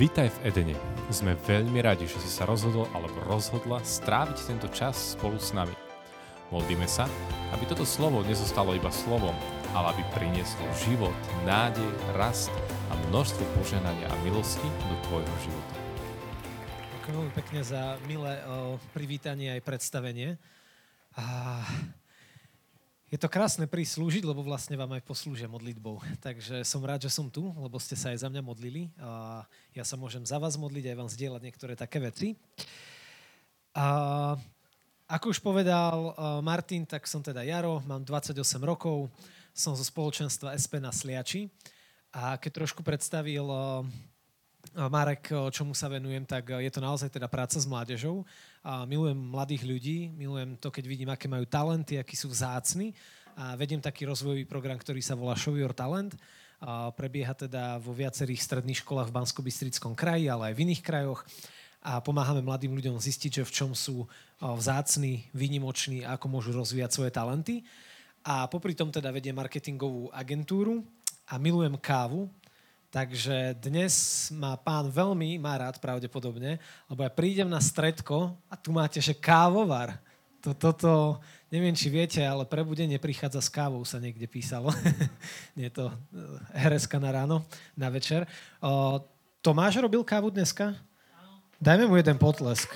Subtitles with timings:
[0.00, 0.76] Vítaj v Edene.
[1.12, 5.76] Sme veľmi radi, že si sa rozhodol alebo rozhodla stráviť tento čas spolu s nami.
[6.48, 7.04] Modlíme sa,
[7.52, 9.36] aby toto slovo nezostalo iba slovom,
[9.76, 11.12] ale aby prinieslo život,
[11.44, 11.84] nádej,
[12.16, 12.48] rast
[12.88, 15.74] a množstvo poženania a milosti do tvojho života.
[16.96, 20.40] Ďakujem veľmi pekne za milé o, privítanie aj predstavenie.
[21.20, 21.60] A
[23.10, 25.98] je to krásne prísť slúžiť, lebo vlastne vám aj poslúžia modlitbou.
[26.22, 28.86] Takže som rád, že som tu, lebo ste sa aj za mňa modlili.
[29.02, 29.42] A
[29.74, 32.38] ja sa môžem za vás modliť, aj vám zdieľať niektoré také veci.
[33.74, 34.38] A
[35.10, 39.10] ako už povedal Martin, tak som teda Jaro, mám 28 rokov,
[39.50, 41.50] som zo spoločenstva SP na Sliači.
[42.14, 43.42] A keď trošku predstavil
[44.70, 48.22] Marek, čomu sa venujem, tak je to naozaj teda práca s mládežou.
[48.60, 52.92] Milujem mladých ľudí, milujem to, keď vidím, aké majú talenty, akí sú vzácni.
[53.32, 56.12] A vediem taký rozvojový program, ktorý sa volá Show Your Talent.
[56.60, 59.40] A prebieha teda vo viacerých stredných školách v bansko
[59.96, 61.24] kraji, ale aj v iných krajoch.
[61.80, 64.04] A pomáhame mladým ľuďom zistiť, že v čom sú
[64.36, 67.64] vzácni, výnimoční a ako môžu rozvíjať svoje talenty.
[68.20, 70.84] A popri tom teda vediem marketingovú agentúru
[71.24, 72.28] a milujem kávu,
[72.90, 73.94] Takže dnes
[74.34, 76.58] má pán veľmi má rád pravdepodobne,
[76.90, 79.94] lebo ja prídem na stredko a tu máte, že kávovar.
[80.42, 81.22] To, toto,
[81.54, 84.74] neviem, či viete, ale prebudenie prichádza s kávou, sa niekde písalo.
[85.58, 85.86] Nie to
[86.50, 87.46] hereska na ráno,
[87.78, 88.26] na večer.
[88.58, 88.98] O,
[89.38, 90.74] Tomáš robil kávu dneska?
[91.62, 92.74] Dajme mu jeden potlesk.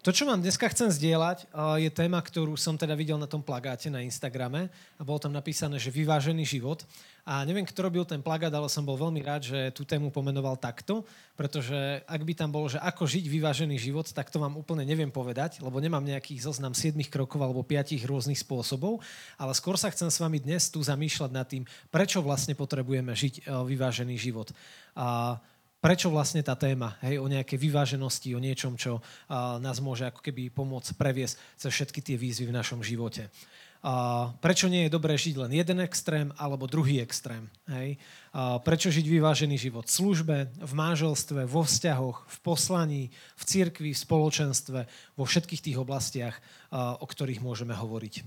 [0.00, 1.44] To, čo vám dneska chcem zdieľať,
[1.76, 5.76] je téma, ktorú som teda videl na tom plagáte na Instagrame a bolo tam napísané,
[5.76, 6.88] že vyvážený život.
[7.28, 10.56] A neviem, kto robil ten plagát, ale som bol veľmi rád, že tú tému pomenoval
[10.56, 11.04] takto,
[11.36, 15.12] pretože ak by tam bolo, že ako žiť vyvážený život, tak to vám úplne neviem
[15.12, 19.04] povedať, lebo nemám nejakých zoznam 7 krokov alebo 5 rôznych spôsobov,
[19.36, 23.44] ale skôr sa chcem s vami dnes tu zamýšľať nad tým, prečo vlastne potrebujeme žiť
[23.44, 24.48] e, vyvážený život.
[24.96, 25.36] A
[25.80, 30.20] prečo vlastne tá téma, hej, o nejakej vyváženosti, o niečom, čo uh, nás môže ako
[30.20, 33.32] keby pomôcť previesť cez všetky tie výzvy v našom živote.
[33.80, 37.48] Uh, prečo nie je dobré žiť len jeden extrém alebo druhý extrém?
[37.64, 37.96] Hej?
[38.28, 43.02] Uh, prečo žiť vyvážený život v službe, v manželstve, vo vzťahoch, v poslaní,
[43.40, 44.80] v cirkvi, v spoločenstve,
[45.16, 48.20] vo všetkých tých oblastiach, uh, o ktorých môžeme hovoriť.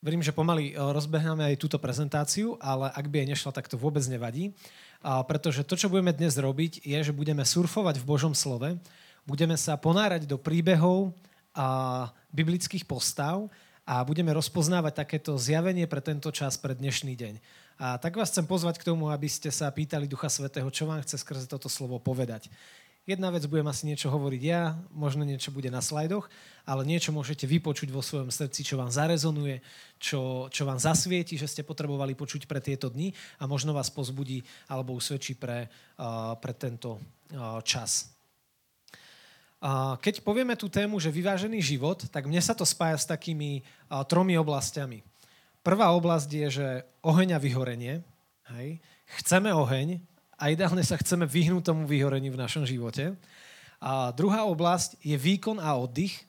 [0.00, 4.06] Verím, že pomaly rozbehnáme aj túto prezentáciu, ale ak by aj nešla, tak to vôbec
[4.06, 4.54] nevadí.
[5.04, 8.76] A pretože to, čo budeme dnes robiť, je, že budeme surfovať v Božom slove,
[9.26, 11.12] budeme sa ponárať do príbehov
[11.56, 13.48] a biblických postav
[13.86, 17.34] a budeme rozpoznávať takéto zjavenie pre tento čas, pre dnešný deň.
[17.76, 21.04] A tak vás chcem pozvať k tomu, aby ste sa pýtali Ducha Svetého, čo vám
[21.04, 22.48] chce skrze toto slovo povedať.
[23.06, 26.26] Jedna vec budem asi niečo hovoriť ja, možno niečo bude na slajdoch,
[26.66, 29.62] ale niečo môžete vypočuť vo svojom srdci, čo vám zarezonuje,
[30.02, 34.42] čo, čo vám zasvieti, že ste potrebovali počuť pre tieto dni a možno vás pozbudí
[34.66, 35.70] alebo usvedčí pre,
[36.02, 38.10] uh, pre tento uh, čas.
[39.62, 43.62] Uh, keď povieme tú tému, že vyvážený život, tak mne sa to spája s takými
[43.62, 45.06] uh, tromi oblastiami.
[45.62, 46.68] Prvá oblasť je, že
[47.06, 48.02] oheň a vyhorenie.
[48.50, 48.82] Hej.
[49.22, 50.02] Chceme oheň,
[50.36, 53.16] a ideálne sa chceme vyhnúť tomu vyhoreniu v našom živote.
[53.80, 56.24] A druhá oblasť je výkon a oddych.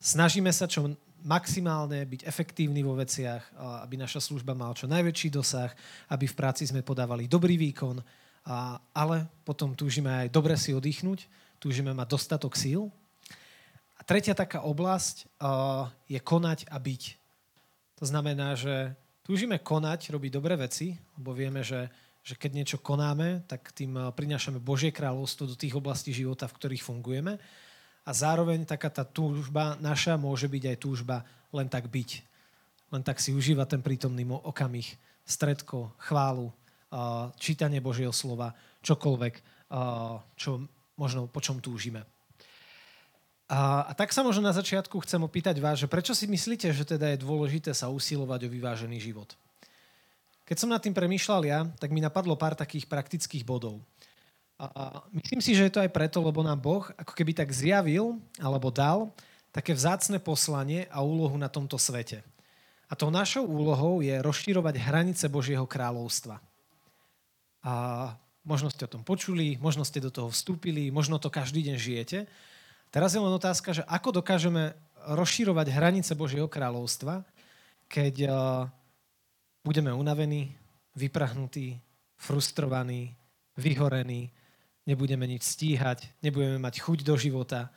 [0.00, 3.54] Snažíme sa čo maximálne byť efektívni vo veciach,
[3.86, 5.70] aby naša služba mala čo najväčší dosah,
[6.10, 8.02] aby v práci sme podávali dobrý výkon,
[8.42, 11.30] a, ale potom túžime aj dobre si oddychnúť,
[11.62, 12.90] túžime mať dostatok síl.
[13.94, 17.02] A tretia taká oblasť uh, je konať a byť.
[18.02, 21.86] To znamená, že túžime konať, robiť dobré veci, lebo vieme, že
[22.22, 26.56] že keď niečo konáme, tak tým eh, prinášame Božie kráľovstvo do tých oblastí života, v
[26.56, 27.36] ktorých fungujeme.
[28.02, 31.16] A zároveň taká tá túžba naša môže byť aj túžba
[31.54, 32.10] len tak byť.
[32.90, 34.86] Len tak si užívať ten prítomný okamih,
[35.26, 38.54] stredko, chválu, eh, čítanie Božieho slova,
[38.86, 39.42] čokoľvek, eh,
[40.38, 42.06] čo možno po čom túžime.
[43.52, 46.88] A, a tak sa možno na začiatku chcem opýtať vás, že prečo si myslíte, že
[46.88, 49.36] teda je dôležité sa usilovať o vyvážený život?
[50.52, 53.80] Keď som nad tým premýšľal ja, tak mi napadlo pár takých praktických bodov.
[54.60, 58.20] A, myslím si, že je to aj preto, lebo nám Boh ako keby tak zjavil
[58.36, 59.16] alebo dal
[59.48, 62.20] také vzácne poslanie a úlohu na tomto svete.
[62.84, 66.36] A tou našou úlohou je rozširovať hranice Božieho kráľovstva.
[67.64, 67.72] A
[68.44, 72.18] možno ste o tom počuli, možno ste do toho vstúpili, možno to každý deň žijete.
[72.92, 74.76] Teraz je len otázka, že ako dokážeme
[75.16, 77.24] rozširovať hranice Božieho kráľovstva,
[77.88, 78.28] keď
[79.64, 80.54] budeme unavení,
[80.94, 81.80] vyprahnutí,
[82.18, 83.16] frustrovaní,
[83.56, 84.30] vyhorení,
[84.86, 87.70] nebudeme nič stíhať, nebudeme mať chuť do života,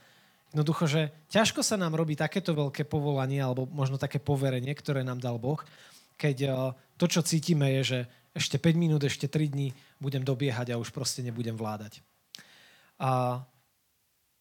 [0.56, 5.20] Jednoducho, že ťažko sa nám robí takéto veľké povolanie alebo možno také poverenie, ktoré nám
[5.20, 5.60] dal Boh,
[6.16, 6.52] keď eh,
[6.96, 8.00] to, čo cítime, je, že
[8.31, 12.00] ešte 5 minút, ešte 3 dní budem dobiehať a už proste nebudem vládať.
[13.04, 13.44] A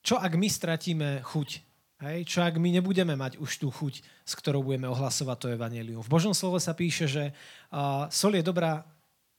[0.06, 1.73] čo ak my stratíme chuť?
[2.04, 2.28] Hej?
[2.28, 6.04] Čo ak my nebudeme mať už tú chuť, s ktorou budeme ohlasovať to evanelium?
[6.04, 8.84] V Božom slove sa píše, že uh, sol je dobrá,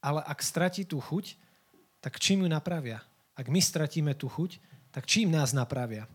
[0.02, 1.38] ale ak stratí tú chuť,
[2.02, 3.06] tak čím ju napravia?
[3.38, 4.58] Ak my stratíme tú chuť,
[4.90, 6.10] tak čím nás napravia?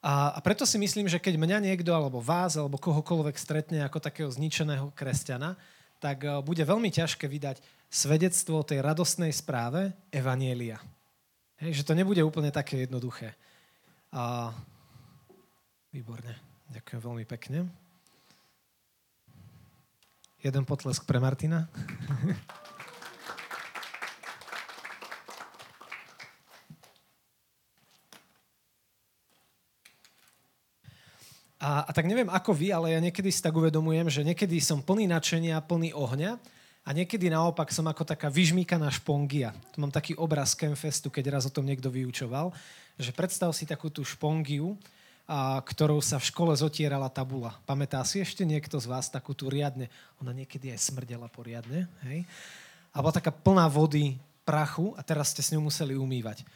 [0.00, 3.98] A, a preto si myslím, že keď mňa niekto, alebo vás, alebo kohokoľvek stretne ako
[4.00, 5.58] takého zničeného kresťana,
[6.00, 7.60] tak uh, bude veľmi ťažké vydať
[7.92, 10.80] svedectvo tej radostnej správe Evanielia.
[11.60, 13.36] Hej, že to nebude úplne také jednoduché.
[14.16, 14.56] A...
[15.88, 16.36] Výborne.
[16.68, 17.64] Ďakujem veľmi pekne.
[20.44, 21.64] Jeden potlesk pre Martina.
[31.58, 34.84] A, a tak neviem ako vy, ale ja niekedy si tak uvedomujem, že niekedy som
[34.84, 36.36] plný nadšenia, plný ohňa
[36.84, 39.56] a niekedy naopak som ako taká vyžmíkaná špongia.
[39.72, 42.52] Tu mám taký obraz Campfestu, keď raz o tom niekto vyučoval,
[43.00, 44.76] že predstav si takú tú špongiu,
[45.28, 47.60] a, ktorou sa v škole zotierala tabula.
[47.68, 49.92] Pamätá si ešte niekto z vás takú tú riadne?
[50.24, 51.84] Ona niekedy aj smrdela poriadne.
[52.08, 52.24] Hej?
[52.96, 54.16] A bola taká plná vody,
[54.48, 56.48] prachu a teraz ste s ňou museli umývať.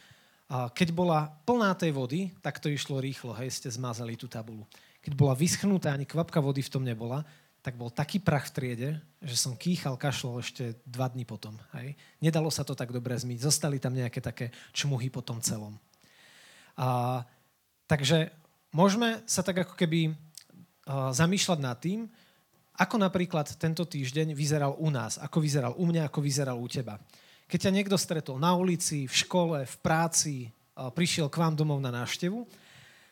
[0.49, 4.65] A keď bola plná tej vody, tak to išlo rýchlo, hej, ste zmazali tú tabulu
[5.03, 7.27] keď bola vyschnutá, ani kvapka vody v tom nebola,
[7.59, 11.59] tak bol taký prach v triede, že som kýchal, kašlol ešte dva dní potom.
[11.75, 11.95] Hej.
[12.23, 13.39] Nedalo sa to tak dobre zmyť.
[13.39, 15.75] Zostali tam nejaké také čmuhy po tom celom.
[16.79, 17.23] A,
[17.87, 18.31] takže
[18.73, 22.09] môžeme sa tak ako keby a, zamýšľať nad tým,
[22.73, 26.97] ako napríklad tento týždeň vyzeral u nás, ako vyzeral u mňa, ako vyzeral u teba.
[27.45, 31.77] Keď ťa niekto stretol na ulici, v škole, v práci, a, prišiel k vám domov
[31.79, 32.49] na návštevu,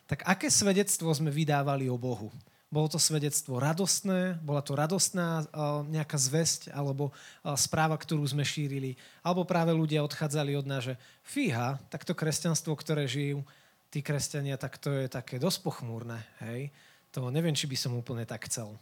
[0.10, 2.34] tak aké svedectvo sme vydávali o Bohu?
[2.72, 7.12] Bolo to svedectvo radostné, bola to radostná uh, nejaká zväzť alebo
[7.60, 12.72] správa, ktorú sme šírili, alebo práve ľudia odchádzali od nás, že fíha, tak to kresťanstvo,
[12.80, 13.44] ktoré žijú
[13.92, 16.24] tí kresťania, tak to je také dosť pochmúrne.
[16.40, 16.72] Hej?
[17.12, 18.80] To neviem, či by som úplne tak chcel.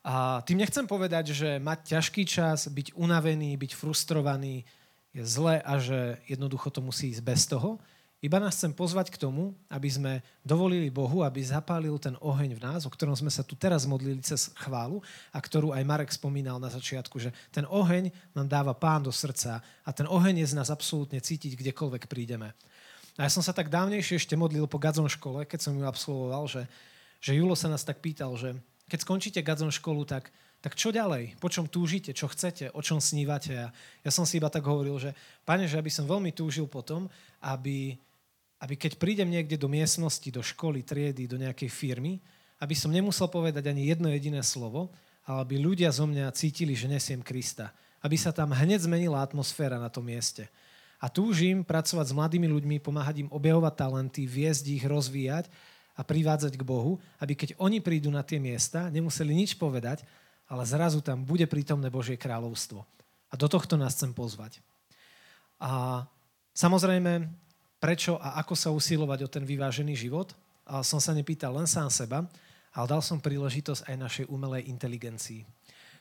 [0.00, 4.64] A tým nechcem povedať, že mať ťažký čas, byť unavený, byť frustrovaný
[5.12, 7.76] je zle a že jednoducho to musí ísť bez toho,
[8.24, 12.64] iba nás chcem pozvať k tomu, aby sme dovolili Bohu, aby zapálil ten oheň v
[12.64, 16.56] nás, o ktorom sme sa tu teraz modlili cez chválu a ktorú aj Marek spomínal
[16.56, 20.56] na začiatku, že ten oheň nám dáva pán do srdca a ten oheň je z
[20.56, 22.56] nás absolútne cítiť, kdekoľvek prídeme.
[23.16, 26.44] A ja som sa tak dávnejšie ešte modlil po Gadzon škole, keď som ju absolvoval,
[26.48, 26.68] že,
[27.20, 28.52] že Julo sa nás tak pýtal, že
[28.86, 30.28] keď skončíte Gadzon školu, tak,
[30.60, 31.40] tak čo ďalej?
[31.40, 32.12] Po čom túžite?
[32.12, 32.70] Čo chcete?
[32.76, 33.56] O čom snívate?
[33.56, 33.66] A
[34.04, 35.10] ja som si iba tak hovoril, že
[35.48, 37.08] pane, že aby som veľmi túžil potom,
[37.40, 37.96] aby
[38.60, 42.16] aby keď prídem niekde do miestnosti, do školy, triedy, do nejakej firmy,
[42.56, 44.88] aby som nemusel povedať ani jedno jediné slovo,
[45.28, 47.74] ale aby ľudia zo mňa cítili, že nesiem Krista.
[48.00, 50.48] Aby sa tam hneď zmenila atmosféra na tom mieste.
[51.00, 55.48] A túžim pracovať s mladými ľuďmi, pomáhať im objavovať talenty, viesť ich, rozvíjať
[55.96, 60.04] a privádzať k Bohu, aby keď oni prídu na tie miesta, nemuseli nič povedať,
[60.48, 62.84] ale zrazu tam bude prítomné Božie kráľovstvo.
[63.28, 64.62] A do tohto nás chcem pozvať.
[65.60, 66.04] A
[66.52, 67.26] samozrejme,
[67.80, 70.32] prečo a ako sa usilovať o ten vyvážený život.
[70.66, 72.26] A som sa nepýtal len sám seba,
[72.74, 75.46] ale dal som príležitosť aj našej umelej inteligencii.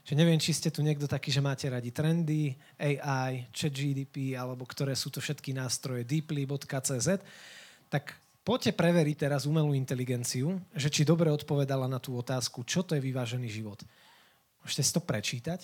[0.05, 4.93] Že neviem, či ste tu niekto taký, že máte radi trendy, AI, ChatGDP, alebo ktoré
[4.93, 7.09] sú to všetky nástroje, deeply.cz,
[7.89, 8.13] tak
[8.45, 13.01] poďte preveriť teraz umelú inteligenciu, že či dobre odpovedala na tú otázku, čo to je
[13.01, 13.81] vyvážený život.
[14.61, 15.61] Môžete si to prečítať,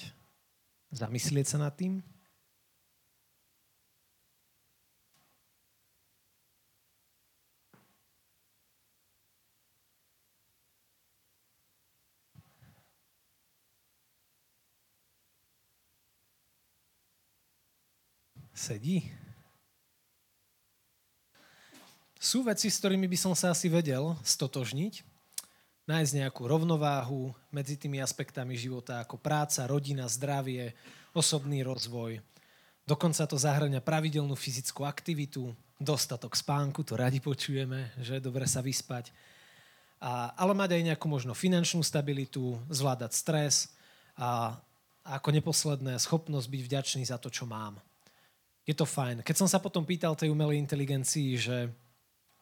[0.89, 2.01] zamyslieť sa nad tým.
[18.61, 19.09] Sedí.
[22.21, 25.01] Sú veci, s ktorými by som sa asi vedel stotožniť,
[25.89, 30.77] nájsť nejakú rovnováhu medzi tými aspektami života ako práca, rodina, zdravie,
[31.17, 32.21] osobný rozvoj.
[32.85, 35.49] Dokonca to zahrania pravidelnú fyzickú aktivitu,
[35.81, 39.09] dostatok spánku, to radi počujeme, že je dobre sa vyspať.
[39.97, 43.73] A, ale mať aj nejakú možno finančnú stabilitu, zvládať stres
[44.13, 44.53] a,
[45.01, 47.81] a ako neposledné schopnosť byť vďačný za to, čo mám
[48.65, 49.25] je to fajn.
[49.25, 51.69] Keď som sa potom pýtal tej umelej inteligencii, že,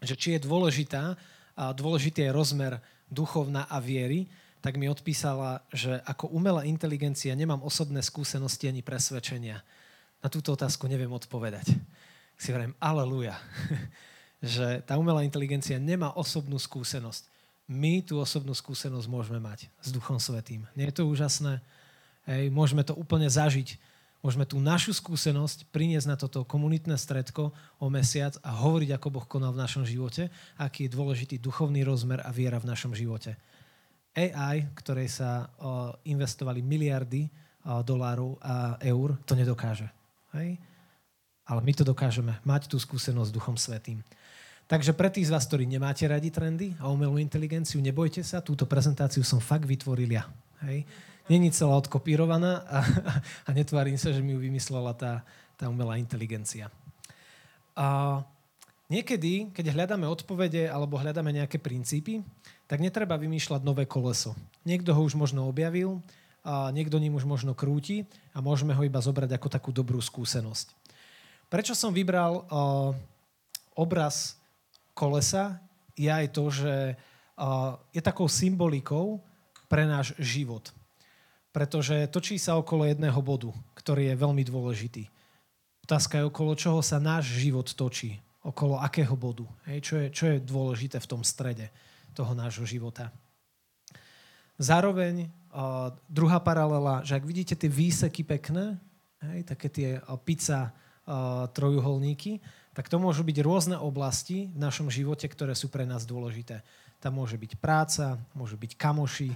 [0.03, 1.15] že či je dôležitá,
[1.59, 2.79] a dôležitý je rozmer
[3.11, 4.31] duchovná a viery,
[4.63, 9.59] tak mi odpísala, že ako umelá inteligencia nemám osobné skúsenosti ani presvedčenia.
[10.19, 11.75] Na túto otázku neviem odpovedať.
[12.39, 13.35] Si hovorím, aleluja.
[14.39, 17.27] že tá umelá inteligencia nemá osobnú skúsenosť.
[17.67, 20.63] My tú osobnú skúsenosť môžeme mať s Duchom Svetým.
[20.73, 21.59] Nie je to úžasné?
[22.23, 23.75] Hej, môžeme to úplne zažiť.
[24.19, 29.23] Môžeme tú našu skúsenosť priniesť na toto komunitné stredko o mesiac a hovoriť, ako Boh
[29.23, 30.27] konal v našom živote,
[30.59, 33.39] aký je dôležitý duchovný rozmer a viera v našom živote.
[34.11, 35.47] AI, ktorej sa
[36.03, 37.31] investovali miliardy
[37.63, 39.87] dolárov a eur, to nedokáže.
[40.35, 40.59] Hej?
[41.47, 44.03] Ale my to dokážeme, mať tú skúsenosť s Duchom Svetým.
[44.67, 48.67] Takže pre tých z vás, ktorí nemáte radi trendy a umelú inteligenciu, nebojte sa, túto
[48.67, 50.27] prezentáciu som fakt vytvoril ja.
[50.65, 50.87] Hej?
[51.29, 52.79] Není celá odkopírovaná a,
[53.47, 55.21] a netvárim sa, že mi ju vymyslela tá,
[55.55, 56.73] tá umelá inteligencia.
[57.77, 58.19] A
[58.89, 62.25] niekedy, keď hľadáme odpovede alebo hľadáme nejaké princípy,
[62.65, 64.33] tak netreba vymýšľať nové koleso.
[64.65, 66.01] Niekto ho už možno objavil,
[66.39, 70.71] a niekto ním už možno krúti a môžeme ho iba zobrať ako takú dobrú skúsenosť.
[71.51, 72.95] Prečo som vybral uh,
[73.75, 74.39] obraz
[74.95, 75.59] kolesa
[75.99, 76.95] je aj to, že
[77.95, 79.23] je takou symbolikou
[79.69, 80.73] pre náš život.
[81.53, 85.07] Pretože točí sa okolo jedného bodu, ktorý je veľmi dôležitý.
[85.85, 88.17] Otázka je, okolo čoho sa náš život točí.
[88.45, 89.45] Okolo akého bodu.
[89.69, 91.69] Hej, čo, je, čo je dôležité v tom strede
[92.13, 93.13] toho nášho života.
[94.59, 98.75] Zároveň uh, druhá paralela, že ak vidíte tie výseky pekné,
[99.23, 102.43] hej, také tie uh, pizza uh, trojuholníky,
[102.75, 106.61] tak to môžu byť rôzne oblasti v našom živote, ktoré sú pre nás dôležité.
[106.99, 109.31] Tam môže byť práca, môže byť kamoši,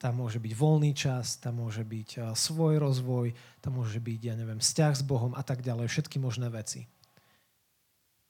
[0.00, 4.56] tam môže byť voľný čas, tam môže byť svoj rozvoj, tam môže byť, ja neviem,
[4.56, 6.88] vzťah s Bohom a tak ďalej, všetky možné veci.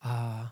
[0.02, 0.50] A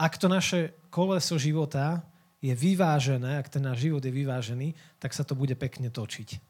[0.00, 2.00] ak to naše koleso života
[2.40, 6.40] je vyvážené, ak ten náš život je vyvážený, tak sa to bude pekne točiť.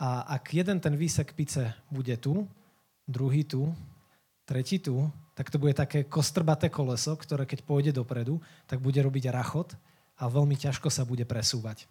[0.00, 2.48] A ak jeden ten výsek pice bude tu,
[3.04, 3.76] druhý tu,
[4.48, 9.28] tretí tu, tak to bude také kostrbaté koleso, ktoré keď pôjde dopredu, tak bude robiť
[9.28, 9.76] rachot
[10.16, 11.84] a veľmi ťažko sa bude presúvať.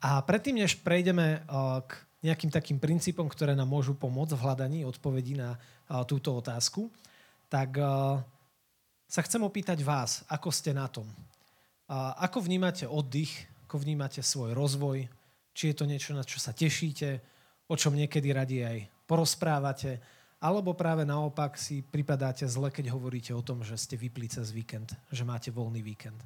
[0.00, 1.40] A predtým, než prejdeme eh,
[1.84, 1.90] k
[2.24, 6.88] nejakým takým princípom, ktoré nám môžu pomôcť v hľadaní odpovedí na eh, túto otázku,
[7.52, 7.86] tak eh,
[9.10, 11.06] sa chcem opýtať vás, ako ste na tom.
[12.22, 15.10] Ako vnímate oddych, ako vnímate svoj rozvoj,
[15.50, 17.18] či je to niečo, na čo sa tešíte,
[17.66, 19.98] o čom niekedy radi aj porozprávate,
[20.38, 24.94] alebo práve naopak si pripadáte zle, keď hovoríte o tom, že ste vypli cez víkend,
[25.10, 26.22] že máte voľný víkend.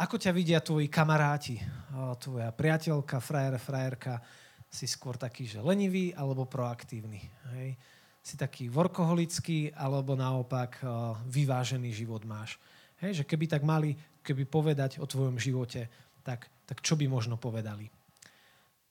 [0.00, 1.60] Ako ťa vidia tvoji kamaráti,
[2.16, 4.24] tvoja priateľka, frajer, frajerka,
[4.72, 7.20] si skôr taký, že lenivý alebo proaktívny.
[7.54, 7.78] Hej?
[8.24, 10.80] Si taký workoholický alebo naopak
[11.28, 12.56] vyvážený život máš.
[13.04, 13.22] Hej?
[13.22, 15.92] Že keby tak mali, keby povedať o tvojom živote,
[16.24, 17.92] tak, tak čo by možno povedali?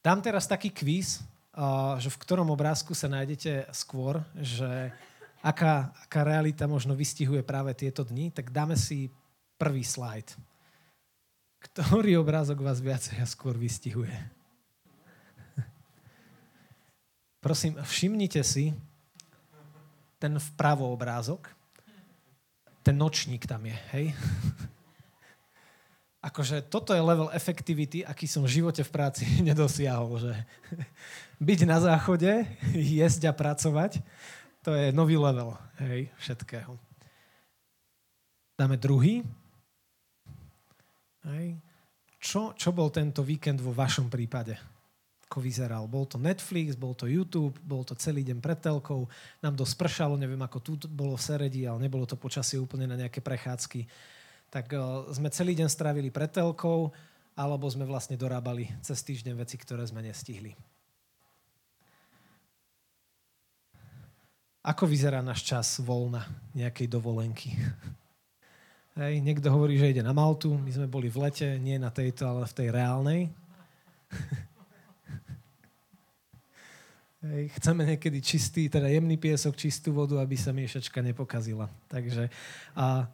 [0.05, 1.25] Dám teraz taký kvíz,
[1.97, 4.93] že v ktorom obrázku sa nájdete skôr, že
[5.41, 9.09] aká, aká realita možno vystihuje práve tieto dni, tak dáme si
[9.63, 10.35] prvý slajd.
[11.63, 14.11] Ktorý obrázok vás viacej a skôr vystihuje?
[17.39, 18.75] Prosím, všimnite si
[20.19, 21.47] ten vpravo obrázok.
[22.83, 24.05] Ten nočník tam je, hej?
[26.23, 30.19] akože toto je level efektivity, aký som v živote v práci nedosiahol.
[30.19, 30.33] Že
[31.51, 33.99] byť na záchode, jesť a pracovať,
[34.63, 36.79] to je nový level hej, všetkého.
[38.55, 39.27] Dáme druhý.
[41.27, 41.59] Hej.
[42.19, 44.55] Čo, čo bol tento víkend vo vašom prípade?
[45.27, 45.87] Ako vyzeral?
[45.91, 49.09] Bol to Netflix, bol to YouTube, bol to celý deň pred telkou,
[49.43, 52.95] nám to spršalo, neviem ako tu bolo v Seredi, ale nebolo to počasie úplne na
[52.95, 53.87] nejaké prechádzky
[54.53, 56.93] tak uh, sme celý deň strávili pred telkou,
[57.33, 60.53] alebo sme vlastne dorábali cez týždeň veci, ktoré sme nestihli.
[64.61, 67.57] Ako vyzerá náš čas voľna nejakej dovolenky?
[68.93, 72.29] Hej, niekto hovorí, že ide na Maltu, my sme boli v lete, nie na tejto,
[72.29, 73.25] ale v tej reálnej.
[77.25, 81.73] Hej, chceme niekedy čistý, teda jemný piesok, čistú vodu, aby sa miešačka nepokazila.
[81.89, 82.29] Takže
[82.77, 83.09] a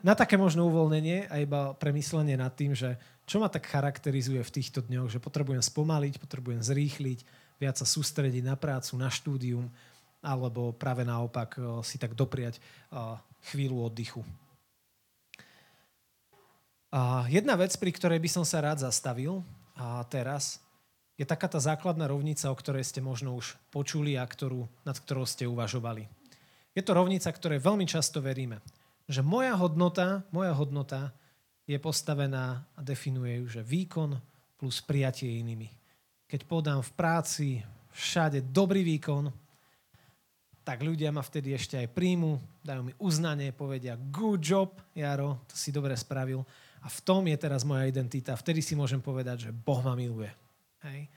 [0.00, 2.96] na také možno uvoľnenie a iba premyslenie nad tým, že
[3.28, 7.28] čo ma tak charakterizuje v týchto dňoch, že potrebujem spomaliť, potrebujem zrýchliť,
[7.60, 9.68] viac sa sústrediť na prácu, na štúdium,
[10.24, 13.20] alebo práve naopak eh, si tak dopriať eh,
[13.52, 14.24] chvíľu oddychu.
[17.26, 19.42] Jedna vec, pri ktorej by som sa rád zastavil
[19.74, 20.62] a teraz,
[21.18, 25.26] je taká tá základná rovnica, o ktorej ste možno už počuli a ktorú, nad ktorou
[25.26, 26.06] ste uvažovali.
[26.74, 28.62] Je to rovnica, ktorej veľmi často veríme
[29.08, 31.12] že moja hodnota, moja hodnota
[31.68, 34.16] je postavená a definuje ju, že výkon
[34.56, 35.68] plus prijatie inými.
[36.28, 37.48] Keď podám v práci
[37.92, 39.28] všade dobrý výkon,
[40.64, 45.54] tak ľudia ma vtedy ešte aj príjmu, dajú mi uznanie, povedia good job, Jaro, to
[45.60, 46.40] si dobre spravil.
[46.84, 48.36] A v tom je teraz moja identita.
[48.36, 50.28] Vtedy si môžem povedať, že Boh ma miluje.
[50.84, 51.08] Hej.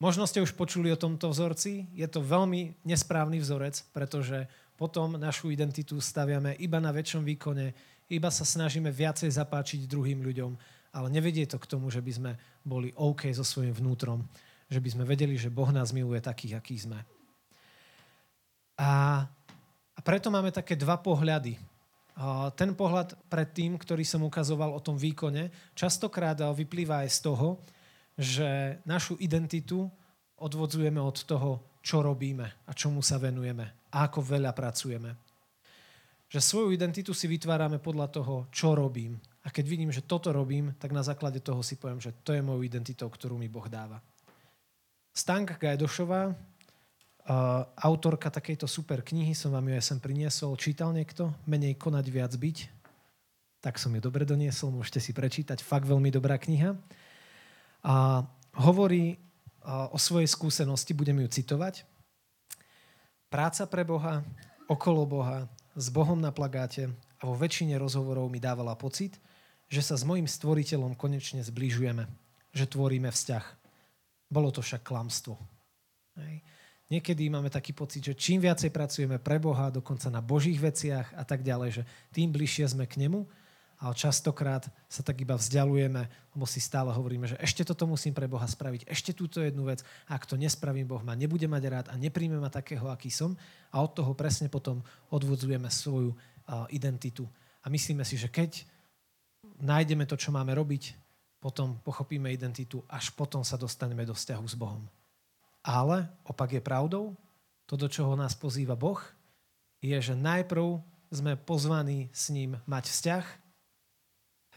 [0.00, 1.88] Možno ste už počuli o tomto vzorci.
[1.92, 7.72] Je to veľmi nesprávny vzorec, pretože potom našu identitu staviame iba na väčšom výkone,
[8.12, 10.52] iba sa snažíme viacej zapáčiť druhým ľuďom,
[10.92, 14.24] ale nevedie to k tomu, že by sme boli OK so svojím vnútrom,
[14.68, 17.00] že by sme vedeli, že Boh nás miluje takých, akí sme.
[18.76, 19.24] A,
[19.96, 21.56] a preto máme také dva pohľady.
[22.56, 27.48] Ten pohľad pred tým, ktorý som ukazoval o tom výkone, častokrát vyplýva aj z toho,
[28.16, 29.84] že našu identitu
[30.40, 35.12] odvodzujeme od toho, čo robíme a čomu sa venujeme a ako veľa pracujeme.
[36.26, 39.20] Že svoju identitu si vytvárame podľa toho, čo robím.
[39.46, 42.42] A keď vidím, že toto robím, tak na základe toho si poviem, že to je
[42.42, 44.00] mojou identitou, ktorú mi Boh dáva.
[45.14, 46.34] Stanka Gajdošová,
[47.82, 50.54] autorka takejto super knihy, som vám ju aj sem priniesol.
[50.54, 51.34] Čítal niekto?
[51.42, 52.58] Menej konať, viac byť.
[53.58, 55.58] Tak som ju dobre doniesol, môžete si prečítať.
[55.58, 56.78] Fakt veľmi dobrá kniha.
[57.82, 58.22] A
[58.54, 59.18] hovorí
[59.66, 61.82] o svojej skúsenosti, budem ju citovať.
[63.26, 64.22] Práca pre Boha,
[64.70, 66.86] okolo Boha, s Bohom na plagáte
[67.18, 69.18] a vo väčšine rozhovorov mi dávala pocit,
[69.66, 72.06] že sa s mojim stvoriteľom konečne zbližujeme,
[72.54, 73.44] že tvoríme vzťah.
[74.30, 75.34] Bolo to však klamstvo.
[76.14, 76.46] Hej.
[76.86, 81.26] Niekedy máme taký pocit, že čím viacej pracujeme pre Boha, dokonca na Božích veciach a
[81.26, 81.82] tak ďalej, že
[82.14, 83.26] tým bližšie sme k Nemu
[83.76, 86.02] ale častokrát sa tak iba vzdialujeme,
[86.32, 89.84] lebo si stále hovoríme, že ešte toto musím pre Boha spraviť, ešte túto jednu vec,
[90.08, 93.36] a ak to nespravím, Boh ma nebude mať rád a nepríjme ma takého, aký som
[93.68, 94.80] a od toho presne potom
[95.12, 97.28] odvodzujeme svoju uh, identitu.
[97.60, 98.64] A myslíme si, že keď
[99.60, 100.96] nájdeme to, čo máme robiť,
[101.36, 104.88] potom pochopíme identitu, až potom sa dostaneme do vzťahu s Bohom.
[105.66, 107.18] Ale opak je pravdou,
[107.66, 109.02] to, do čoho nás pozýva Boh,
[109.82, 110.78] je, že najprv
[111.10, 113.24] sme pozvaní s ním mať vzťah,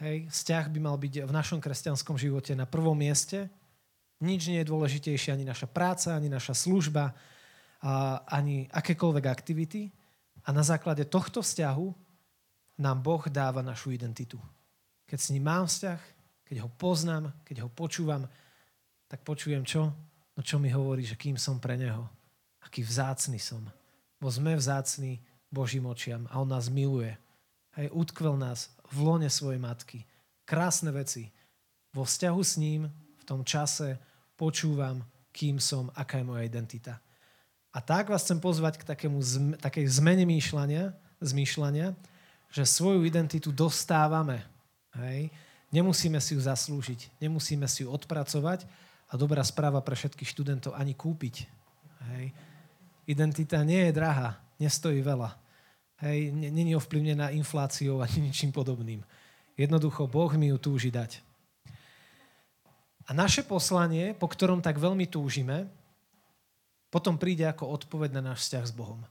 [0.00, 3.52] Hej, vzťah by mal byť v našom kresťanskom živote na prvom mieste.
[4.24, 7.12] Nič nie je dôležitejšie ani naša práca, ani naša služba,
[8.24, 9.92] ani akékoľvek aktivity.
[10.48, 11.92] A na základe tohto vzťahu
[12.80, 14.40] nám Boh dáva našu identitu.
[15.04, 16.00] Keď s ním mám vzťah,
[16.48, 18.24] keď ho poznám, keď ho počúvam,
[19.04, 19.92] tak počujem čo?
[20.40, 22.08] No čo mi hovorí, že kým som pre neho.
[22.64, 23.60] Aký vzácný som.
[24.16, 25.20] Bo sme vzácni
[25.52, 27.12] Božím očiam a on nás miluje.
[27.76, 30.08] Hej, utkvel nás v lone svojej matky.
[30.48, 31.28] Krásne veci.
[31.92, 32.88] Vo vzťahu s ním
[33.20, 34.00] v tom čase
[34.40, 37.04] počúvam, kým som, aká je moja identita.
[37.76, 39.20] A tak vás chcem pozvať k takému,
[39.60, 41.92] takej zmene myšľania, zmýšľania,
[42.48, 44.40] že svoju identitu dostávame.
[45.04, 45.28] Hej?
[45.68, 48.64] Nemusíme si ju zaslúžiť, nemusíme si ju odpracovať
[49.10, 51.36] a dobrá správa pre všetkých študentov ani kúpiť.
[52.14, 52.30] Hej?
[53.10, 55.34] Identita nie je drahá, nestojí veľa.
[56.00, 59.04] Hej, není ovplyvnená infláciou ani ničím podobným.
[59.58, 61.20] Jednoducho Boh mi ju túži dať.
[63.04, 65.66] A naše poslanie, po ktorom tak veľmi túžime,
[66.88, 69.02] potom príde ako odpoveď na náš vzťah s Bohom.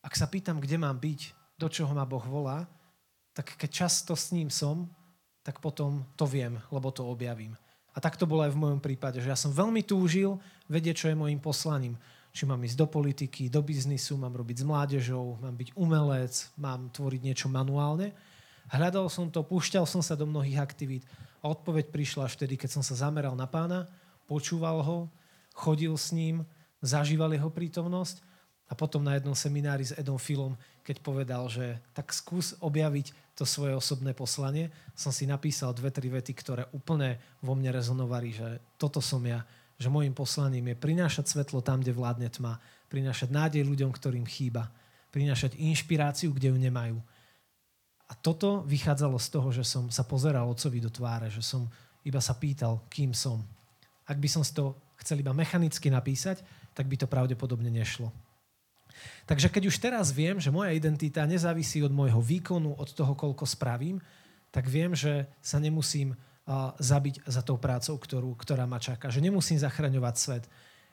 [0.00, 1.20] Ak sa pýtam, kde mám byť,
[1.60, 2.64] do čoho ma Boh volá,
[3.36, 4.88] tak keď často s ním som,
[5.44, 7.54] tak potom to viem, lebo to objavím.
[8.00, 11.20] Tak to bolo aj v mojom prípade, že ja som veľmi túžil vedieť, čo je
[11.20, 15.74] môjim poslaním či mám ísť do politiky, do biznisu, mám robiť s mládežou, mám byť
[15.74, 18.14] umelec, mám tvoriť niečo manuálne.
[18.70, 21.02] Hľadal som to, púšťal som sa do mnohých aktivít
[21.42, 23.90] a odpoveď prišla až vtedy, keď som sa zameral na pána,
[24.30, 24.98] počúval ho,
[25.50, 26.46] chodil s ním,
[26.78, 28.22] zažíval jeho prítomnosť
[28.70, 30.54] a potom na jednom seminári s Edom Filom,
[30.86, 36.12] keď povedal, že tak skús objaviť to svoje osobné poslanie, som si napísal dve, tri
[36.12, 39.40] vety, ktoré úplne vo mne rezonovali, že toto som ja,
[39.80, 42.60] že môjim poslaním je prinášať svetlo tam, kde vládne tma,
[42.92, 44.68] prinášať nádej ľuďom, ktorým chýba,
[45.08, 47.00] prinášať inšpiráciu, kde ju nemajú.
[48.10, 51.64] A toto vychádzalo z toho, že som sa pozeral otcovi do tváre, že som
[52.04, 53.40] iba sa pýtal, kým som.
[54.04, 56.44] Ak by som to chcel iba mechanicky napísať,
[56.76, 58.12] tak by to pravdepodobne nešlo.
[59.24, 63.46] Takže keď už teraz viem, že moja identita nezávisí od môjho výkonu, od toho, koľko
[63.46, 64.02] spravím,
[64.50, 66.18] tak viem, že sa nemusím
[66.82, 69.06] zabiť za tou prácou, ktorú, ktorá ma čaká.
[69.06, 70.44] Že nemusím zachraňovať svet.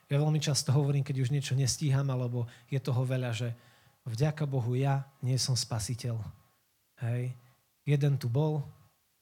[0.07, 3.51] Ja veľmi často hovorím, keď už niečo nestíham, alebo je toho veľa, že
[4.05, 6.21] vďaka Bohu ja nie som spasiteľ.
[7.03, 7.33] Hej.
[7.83, 8.63] Jeden tu bol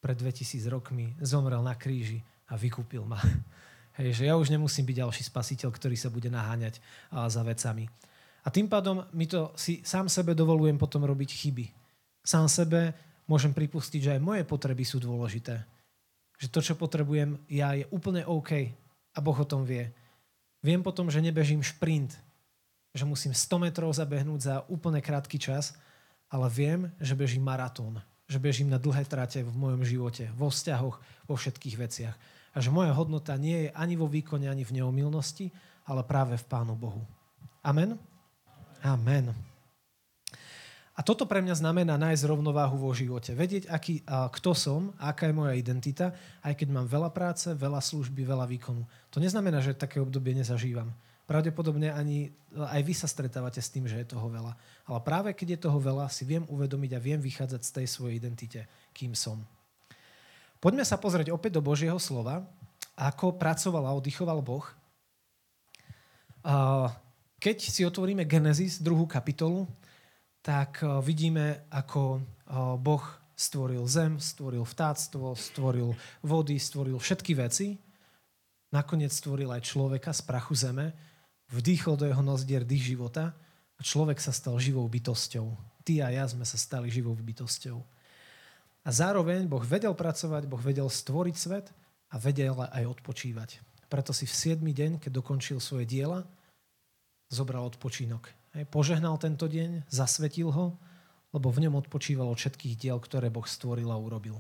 [0.04, 2.22] pred 2000 rokmi, zomrel na kríži
[2.52, 3.18] a vykúpil ma.
[3.98, 6.84] Hej, že ja už nemusím byť ďalší spasiteľ, ktorý sa bude naháňať
[7.32, 7.88] za vecami.
[8.46, 11.66] A tým pádom mi to si sám sebe dovolujem potom robiť chyby.
[12.22, 12.94] Sám sebe
[13.26, 15.66] môžem pripustiť, že aj moje potreby sú dôležité
[16.40, 18.52] že to, čo potrebujem ja, je úplne OK
[19.16, 19.92] a Boh o tom vie.
[20.60, 22.18] Viem potom, že nebežím šprint.
[22.96, 25.76] že musím 100 metrov zabehnúť za úplne krátky čas,
[26.32, 30.96] ale viem, že bežím maratón, že bežím na dlhé trate v mojom živote, vo vzťahoch,
[31.28, 32.16] vo všetkých veciach.
[32.56, 35.52] A že moja hodnota nie je ani vo výkone, ani v neomilnosti,
[35.92, 37.04] ale práve v Pánu Bohu.
[37.60, 38.00] Amen?
[38.86, 39.34] Amen.
[40.96, 43.36] A toto pre mňa znamená nájsť rovnováhu vo živote.
[43.36, 47.84] Vedieť, aký, a, kto som, aká je moja identita, aj keď mám veľa práce, veľa
[47.84, 48.86] služby, veľa výkonu.
[49.12, 50.94] To neznamená, že také obdobie nezažívam.
[51.26, 54.54] Pravdepodobne ani aj vy sa stretávate s tým, že je toho veľa.
[54.88, 58.16] Ale práve keď je toho veľa, si viem uvedomiť a viem vychádzať z tej svojej
[58.22, 58.62] identite,
[58.94, 59.42] kým som.
[60.62, 62.46] Poďme sa pozrieť opäť do Božieho slova,
[62.96, 64.64] ako pracoval a oddychoval Boh.
[67.40, 69.68] Keď si otvoríme Genesis, druhú kapitolu,
[70.42, 72.22] tak vidíme, ako
[72.80, 75.92] Boh stvoril zem, stvoril vtáctvo, stvoril
[76.24, 77.76] vody, stvoril všetky veci.
[78.72, 80.96] Nakoniec stvoril aj človeka z prachu zeme
[81.52, 83.36] vdýchol do jeho nozdier dých života
[83.76, 85.52] a človek sa stal živou bytosťou.
[85.86, 87.78] Ty a ja sme sa stali živou bytosťou.
[88.86, 91.70] A zároveň Boh vedel pracovať, Boh vedel stvoriť svet
[92.10, 93.62] a vedel aj odpočívať.
[93.90, 94.62] Preto si v 7.
[94.62, 96.26] deň, keď dokončil svoje diela,
[97.32, 98.30] zobral odpočínok.
[98.72, 100.78] Požehnal tento deň, zasvetil ho,
[101.36, 104.40] lebo v ňom odpočíval od všetkých diel, ktoré Boh stvoril a urobil.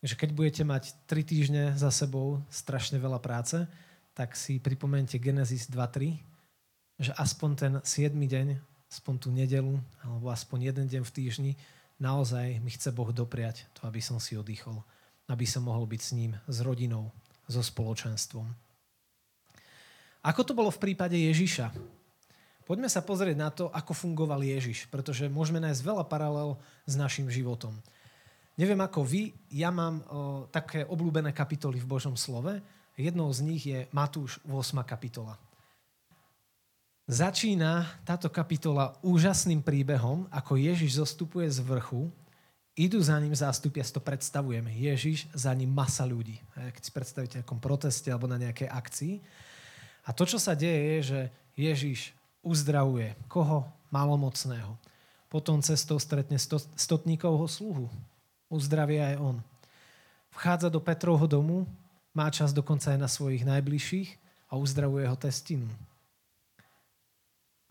[0.00, 3.68] Takže keď budete mať 3 týždne za sebou strašne veľa práce,
[4.16, 6.18] tak si pripomente Genesis 2.3,
[6.98, 8.16] že aspoň ten 7.
[8.16, 8.58] deň,
[8.90, 11.52] aspoň tú nedelu, alebo aspoň jeden deň v týždni,
[12.00, 14.80] naozaj mi chce Boh dopriať to, aby som si oddychol.
[15.30, 17.14] Aby som mohol byť s ním, s rodinou,
[17.46, 18.48] so spoločenstvom.
[20.22, 21.74] Ako to bolo v prípade Ježiša?
[22.62, 26.56] Poďme sa pozrieť na to, ako fungoval Ježiš, pretože môžeme nájsť veľa paralel
[26.86, 27.74] s našim životom.
[28.54, 33.64] Neviem ako vy, ja mám o, také obľúbené kapitoly v Božom slove, Jednou z nich
[33.64, 34.84] je Matúš 8.
[34.84, 35.40] kapitola.
[37.08, 42.12] Začína táto kapitola úžasným príbehom, ako Ježiš zostupuje z vrchu,
[42.76, 46.36] idú za ním zástupy, ja si to predstavujem, Ježiš, za ním masa ľudí.
[46.52, 49.14] Keď si predstavíte nejakom proteste alebo na nejakej akcii.
[50.02, 51.20] A to, čo sa deje, je, že
[51.54, 52.00] Ježiš
[52.42, 53.66] uzdravuje koho?
[53.92, 54.72] Malomocného.
[55.28, 56.40] Potom cestou stretne
[56.76, 57.92] stotníkovho sluhu.
[58.48, 59.36] Uzdravie aj on.
[60.32, 61.68] Vchádza do Petrovho domu,
[62.16, 64.16] má čas dokonca aj na svojich najbližších
[64.48, 65.68] a uzdravuje ho testinu.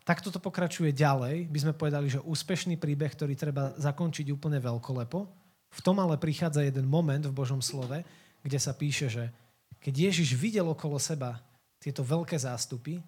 [0.02, 1.46] Takto to pokračuje ďalej.
[1.50, 5.20] By sme povedali, že úspešný príbeh, ktorý treba zakončiť úplne veľkolepo.
[5.72, 8.02] V tom ale prichádza jeden moment v Božom slove,
[8.42, 9.30] kde sa píše, že
[9.82, 11.38] keď Ježiš videl okolo seba
[11.82, 13.02] tieto veľké zástupy,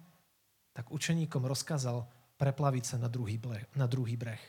[0.73, 2.01] tak učeníkom rozkázal
[2.41, 4.41] preplaviť sa na druhý, breh, na druhý breh.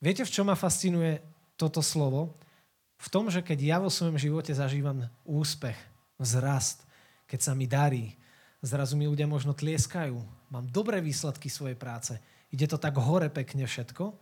[0.00, 1.20] Viete, v čom ma fascinuje
[1.60, 2.40] toto slovo?
[3.00, 5.76] v tom, že keď ja vo svojom živote zažívam úspech,
[6.20, 6.84] vzrast,
[7.24, 8.12] keď sa mi darí,
[8.60, 10.20] zrazu mi ľudia možno tlieskajú,
[10.52, 12.12] mám dobré výsledky svojej práce,
[12.52, 14.12] ide to tak hore pekne všetko,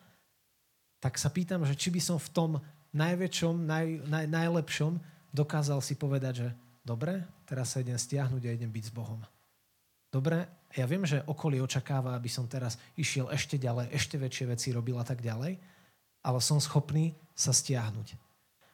[1.02, 2.50] tak sa pýtam, že či by som v tom
[2.94, 5.02] najväčšom, naj, naj, najlepšom
[5.34, 6.48] dokázal si povedať, že
[6.88, 9.20] dobre, teraz sa idem stiahnuť a idem byť s Bohom.
[10.08, 14.72] Dobre, ja viem, že okolie očakáva, aby som teraz išiel ešte ďalej, ešte väčšie veci
[14.72, 15.60] robil a tak ďalej,
[16.24, 18.16] ale som schopný sa stiahnuť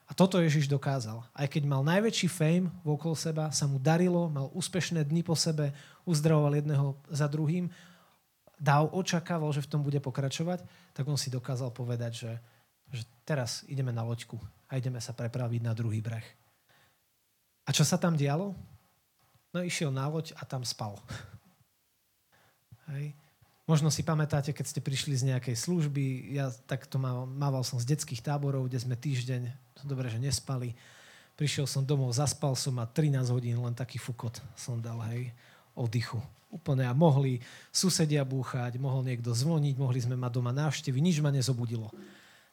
[0.05, 1.25] a toto Ježiš dokázal.
[1.33, 5.73] Aj keď mal najväčší fame okolo seba, sa mu darilo, mal úspešné dni po sebe,
[6.05, 7.73] uzdravoval jedného za druhým,
[8.61, 10.61] dal, očakával, že v tom bude pokračovať,
[10.93, 12.33] tak on si dokázal povedať, že,
[12.93, 14.37] že teraz ideme na loďku
[14.69, 16.25] a ideme sa prepraviť na druhý breh.
[17.65, 18.53] A čo sa tam dialo?
[19.55, 21.01] No išiel na loď a tam spal.
[22.93, 23.17] Hej.
[23.65, 28.21] Možno si pamätáte, keď ste prišli z nejakej služby, ja takto mával som z detských
[28.21, 29.49] táborov, kde sme týždeň,
[29.89, 30.77] dobre, že nespali.
[31.41, 35.33] Prišiel som domov, zaspal som a 13 hodín len taký fukot som dal, hej,
[35.73, 36.21] oddychu.
[36.53, 37.41] Úplne a mohli
[37.73, 41.89] susedia búchať, mohol niekto zvoniť, mohli sme mať doma návštevy, nič ma nezobudilo.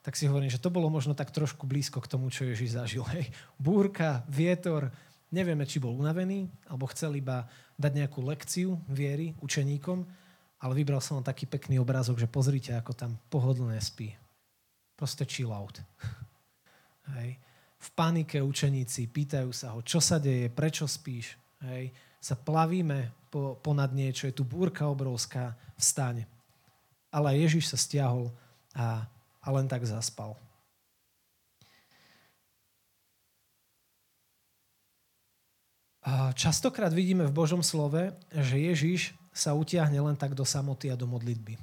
[0.01, 3.05] Tak si hovorím, že to bolo možno tak trošku blízko k tomu, čo Ježiš zažil.
[3.13, 3.29] Hej.
[3.61, 4.89] Búrka, vietor,
[5.29, 7.45] nevieme, či bol unavený, alebo chcel iba
[7.77, 10.05] dať nejakú lekciu viery učeníkom,
[10.61, 14.13] ale vybral som taký pekný obrázok, že pozrite, ako tam pohodlne spí.
[14.93, 15.81] Proste chill out.
[17.17, 17.41] Hej.
[17.81, 21.33] V panike učeníci pýtajú sa ho, čo sa deje, prečo spíš.
[21.65, 21.89] Hej.
[22.21, 26.29] Sa plavíme po, ponad niečo, je tu búrka obrovská, vstaň.
[27.09, 28.29] Ale Ježiš sa stiahol
[28.77, 29.09] a,
[29.41, 30.37] a len tak zaspal.
[36.33, 41.05] Častokrát vidíme v Božom slove, že Ježiš sa utiahne len tak do samoty a do
[41.05, 41.55] modlitby.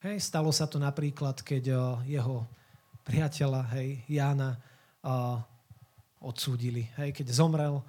[0.00, 2.46] Hej, stalo sa to napríklad, keď uh, jeho
[3.04, 4.56] priateľa, hej, Jána,
[5.02, 5.42] uh,
[6.22, 6.86] odsúdili.
[6.96, 7.82] Hej, keď zomrel,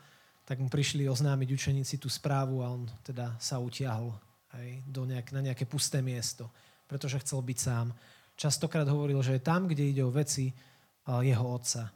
[0.44, 4.12] tak mu prišli oznámiť učeníci tú správu a on teda sa utiahol
[4.58, 6.50] hej, do nejak, na nejaké pusté miesto,
[6.90, 7.94] pretože chcel byť sám.
[8.40, 10.56] Častokrát hovoril, že je tam, kde ide o veci
[11.04, 11.92] jeho otca.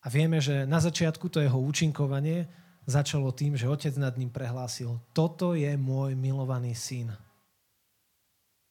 [0.00, 2.46] A vieme, že na začiatku to jeho účinkovanie
[2.86, 7.10] začalo tým, že otec nad ním prehlásil, toto je môj milovaný syn.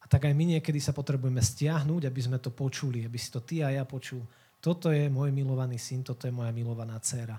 [0.00, 3.44] A tak aj my niekedy sa potrebujeme stiahnuť, aby sme to počuli, aby si to
[3.44, 4.24] ty a ja počul.
[4.56, 7.36] Toto je môj milovaný syn, toto je moja milovaná dcéra.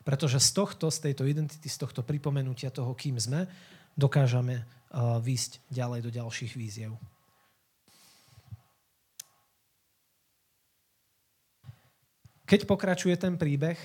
[0.00, 3.44] Pretože z tohto, z tejto identity, z tohto pripomenutia toho, kým sme,
[3.92, 4.64] dokážeme
[5.20, 6.96] výjsť ďalej do ďalších víziev.
[12.52, 13.80] Keď pokračuje ten príbeh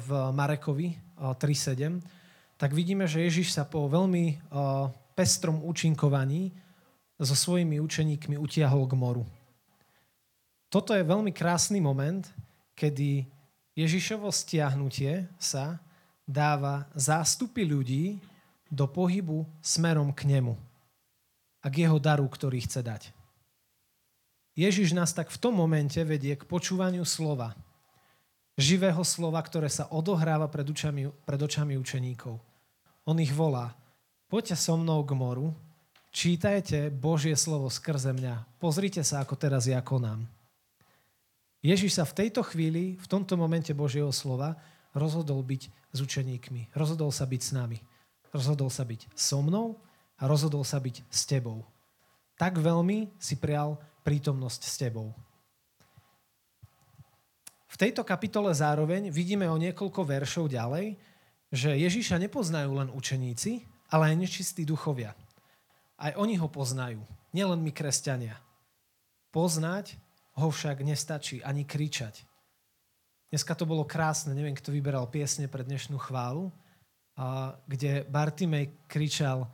[0.00, 2.00] v Marekovi 3.7,
[2.56, 4.48] tak vidíme, že Ježiš sa po veľmi
[5.12, 6.56] pestrom účinkovaní
[7.20, 9.28] so svojimi učeníkmi utiahol k moru.
[10.72, 12.24] Toto je veľmi krásny moment,
[12.72, 13.28] kedy
[13.76, 15.76] Ježišovo stiahnutie sa
[16.24, 18.16] dáva zástupy ľudí
[18.72, 20.56] do pohybu smerom k nemu
[21.60, 23.12] a k jeho daru, ktorý chce dať.
[24.56, 27.52] Ježiš nás tak v tom momente vedie k počúvaniu slova,
[28.62, 32.38] živého slova, ktoré sa odohráva pred očami, pred očami učeníkov.
[33.02, 33.74] On ich volá,
[34.30, 35.50] poďte so mnou k moru,
[36.14, 40.22] čítajte Božie slovo skrze mňa, pozrite sa, ako teraz ja konám.
[41.62, 44.58] Ježiš sa v tejto chvíli, v tomto momente Božieho slova,
[44.94, 46.72] rozhodol byť s učeníkmi.
[46.74, 47.78] Rozhodol sa byť s nami.
[48.32, 49.78] Rozhodol sa byť so mnou
[50.16, 51.62] a rozhodol sa byť s tebou.
[52.40, 55.14] Tak veľmi si prial prítomnosť s tebou.
[57.72, 60.92] V tejto kapitole zároveň vidíme o niekoľko veršov ďalej,
[61.48, 65.16] že Ježíša nepoznajú len učeníci, ale aj nečistí duchovia.
[65.96, 67.00] Aj oni ho poznajú,
[67.32, 68.36] nielen my kresťania.
[69.32, 69.96] Poznať
[70.36, 72.28] ho však nestačí ani kričať.
[73.32, 76.52] Dneska to bolo krásne, neviem, kto vyberal piesne pre dnešnú chválu,
[77.64, 79.48] kde Bartimej kričal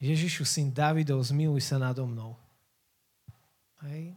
[0.00, 2.32] Ježišu, syn Davidov, zmiluj sa nado mnou.
[3.84, 4.16] Hej.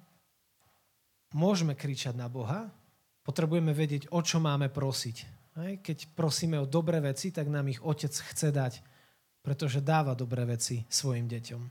[1.36, 2.72] Môžeme kričať na Boha,
[3.22, 5.18] potrebujeme vedieť, o čo máme prosiť.
[5.84, 8.74] Keď prosíme o dobré veci, tak nám ich Otec chce dať,
[9.44, 11.62] pretože dáva dobré veci svojim deťom.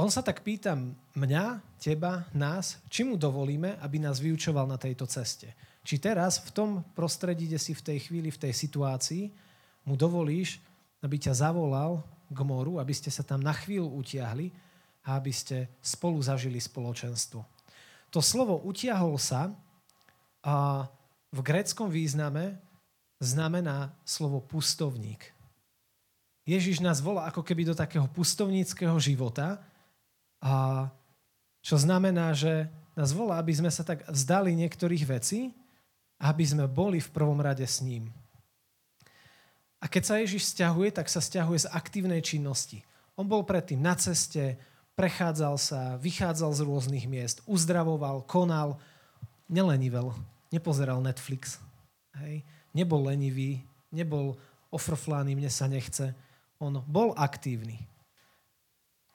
[0.00, 0.72] On sa tak pýta
[1.12, 5.52] mňa, teba, nás, či mu dovolíme, aby nás vyučoval na tejto ceste.
[5.84, 9.28] Či teraz v tom prostredí, kde si v tej chvíli, v tej situácii,
[9.84, 10.56] mu dovolíš,
[11.04, 12.00] aby ťa zavolal
[12.32, 14.48] k moru, aby ste sa tam na chvíľu utiahli
[15.04, 17.44] a aby ste spolu zažili spoločenstvo.
[18.10, 19.54] To slovo utiahol sa
[20.42, 20.86] a
[21.30, 22.58] v gréckom význame
[23.22, 25.30] znamená slovo pustovník.
[26.42, 29.62] Ježiš nás volá ako keby do takého pustovníckého života,
[30.40, 30.88] a
[31.60, 35.52] čo znamená, že nás volá, aby sme sa tak vzdali niektorých vecí,
[36.18, 38.08] aby sme boli v prvom rade s ním.
[39.80, 42.84] A keď sa Ježiš stiahuje, tak sa stiahuje z aktívnej činnosti.
[43.16, 44.56] On bol predtým na ceste,
[45.00, 48.76] prechádzal sa, vychádzal z rôznych miest, uzdravoval, konal,
[49.48, 50.12] nelenivel,
[50.52, 51.56] nepozeral Netflix,
[52.20, 52.44] hej,
[52.76, 54.36] nebol lenivý, nebol
[54.68, 56.12] ofrflány, mne sa nechce.
[56.60, 57.80] On bol aktívny.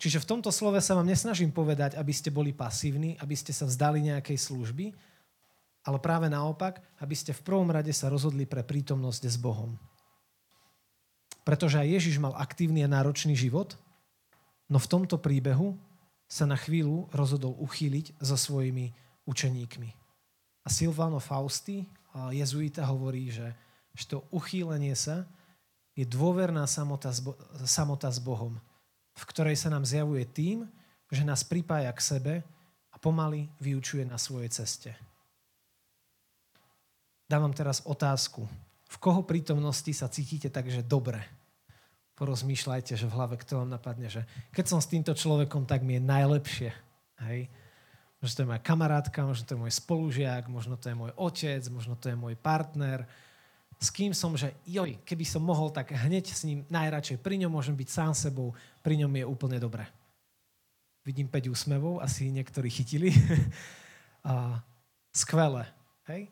[0.02, 3.70] Čiže v tomto slove sa vám nesnažím povedať, aby ste boli pasívni, aby ste sa
[3.70, 4.90] vzdali nejakej služby,
[5.86, 9.78] ale práve naopak, aby ste v prvom rade sa rozhodli pre prítomnosť s Bohom.
[11.46, 13.78] Pretože aj Ježiš mal aktívny a náročný život,
[14.70, 15.78] No v tomto príbehu
[16.26, 18.90] sa na chvíľu rozhodol uchýliť so svojimi
[19.30, 19.90] učeníkmi.
[20.66, 21.86] A Silvano Fausti,
[22.34, 23.54] jezuita, hovorí, že,
[23.94, 25.30] že to uchýlenie sa
[25.94, 28.58] je dôverná samota s, Bo- samota s Bohom,
[29.16, 30.66] v ktorej sa nám zjavuje tým,
[31.14, 32.34] že nás pripája k sebe
[32.90, 34.92] a pomaly vyučuje na svojej ceste.
[37.30, 38.46] Dávam teraz otázku.
[38.86, 41.26] V koho prítomnosti sa cítite takže dobre?
[42.16, 44.24] Porozmýšľajte, že v hlave kto vám napadne, že
[44.56, 46.72] keď som s týmto človekom, tak mi je najlepšie.
[47.28, 47.52] Hej?
[48.24, 51.62] Možno to je moja kamarátka, možno to je môj spolužiak, možno to je môj otec,
[51.70, 53.04] možno to je môj partner.
[53.76, 57.20] S kým som, že joj, keby som mohol, tak hneď s ním najradšej.
[57.20, 59.84] Pri ňom môžem byť sám sebou, pri ňom je úplne dobre.
[61.04, 63.12] Vidím 5 úsmevov, asi niektorí chytili.
[64.26, 64.64] A
[65.12, 65.68] skvelé.
[66.08, 66.32] Hej?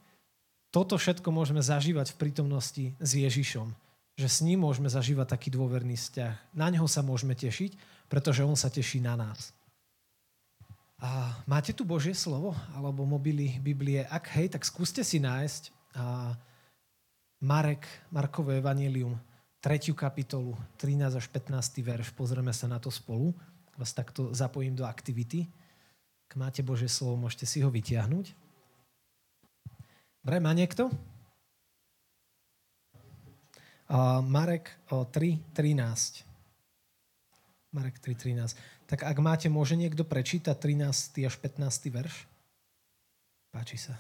[0.74, 5.98] Toto všetko môžeme zažívať v prítomnosti s Ježišom že s ním môžeme zažívať taký dôverný
[5.98, 6.54] vzťah.
[6.54, 7.76] Na neho sa môžeme tešiť,
[8.10, 9.54] pretože on sa teší na nás.
[11.04, 14.08] A máte tu Božie slovo alebo mobily Biblie?
[14.08, 16.38] Ak hej, tak skúste si nájsť a
[17.44, 19.20] Marek, Markové evanílium,
[19.60, 19.92] 3.
[19.92, 21.84] kapitolu, 13 až 15.
[21.84, 22.16] verš.
[22.16, 23.36] Pozrieme sa na to spolu.
[23.76, 25.50] Vás takto zapojím do aktivity.
[26.32, 28.32] Ak máte Božie slovo, môžete si ho vytiahnuť.
[30.24, 30.88] Dobre, má niekto?
[34.24, 36.24] Marek 3.13.
[37.74, 38.56] Marek 3.13.
[38.86, 41.26] Tak ak máte, môže niekto prečítať 13.
[41.26, 41.90] až 15.
[41.90, 42.30] verš?
[43.50, 43.98] Páči sa.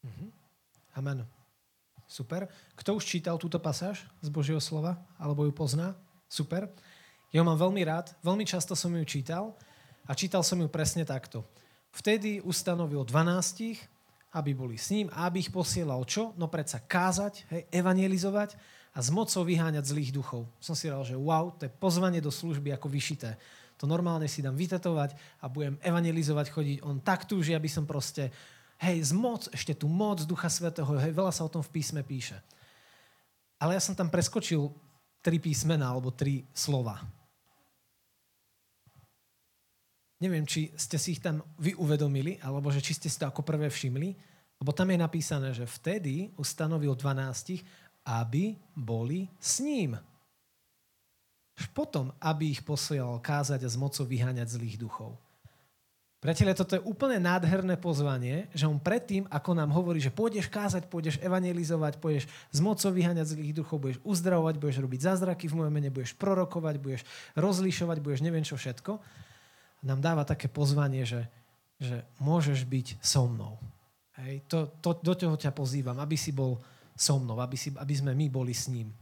[0.00, 0.32] Mhm.
[0.96, 1.39] Amen.
[2.10, 2.50] Super.
[2.74, 4.98] Kto už čítal túto pasáž z Božieho slova?
[5.14, 5.94] Alebo ju pozná?
[6.26, 6.66] Super.
[7.30, 9.54] Ja ho mám veľmi rád, veľmi často som ju čítal
[10.02, 11.46] a čítal som ju presne takto.
[11.94, 13.78] Vtedy ustanovil 12,
[14.34, 16.34] aby boli s ním a aby ich posielal čo?
[16.34, 18.58] No predsa kázať, hej, evangelizovať
[18.90, 20.50] a s mocou vyháňať zlých duchov.
[20.58, 23.38] Som si dal, že wow, to je pozvanie do služby ako vyšité.
[23.78, 26.76] To normálne si dám vytetovať a budem evangelizovať, chodiť.
[26.82, 28.34] On tak túži, aby som proste,
[28.80, 32.00] hej, z moc, ešte tu moc Ducha Svetého, hej, veľa sa o tom v písme
[32.00, 32.40] píše.
[33.60, 34.72] Ale ja som tam preskočil
[35.20, 36.96] tri písmena alebo tri slova.
[40.20, 43.40] Neviem, či ste si ich tam vy uvedomili, alebo že či ste si to ako
[43.40, 44.16] prvé všimli,
[44.60, 47.64] lebo tam je napísané, že vtedy ustanovil 12,
[48.04, 49.96] aby boli s ním.
[51.56, 55.16] Až potom, aby ich posielal kázať a z mocou vyháňať zlých duchov.
[56.20, 60.84] Priatelia, toto je úplne nádherné pozvanie, že on predtým, ako nám hovorí, že pôjdeš kázať,
[60.84, 65.72] pôjdeš evangelizovať, pôjdeš z mocou vyháňať zlých duchov, budeš uzdravovať, budeš robiť zázraky v mojom
[65.72, 67.08] mene, budeš prorokovať, budeš
[67.40, 69.00] rozlišovať, budeš neviem čo všetko,
[69.80, 71.24] nám dáva také pozvanie, že,
[71.80, 73.56] že môžeš byť so mnou.
[74.20, 76.60] Hej, to, to, do toho ťa pozývam, aby si bol
[76.92, 78.92] so mnou, aby, si, aby sme my boli s ním.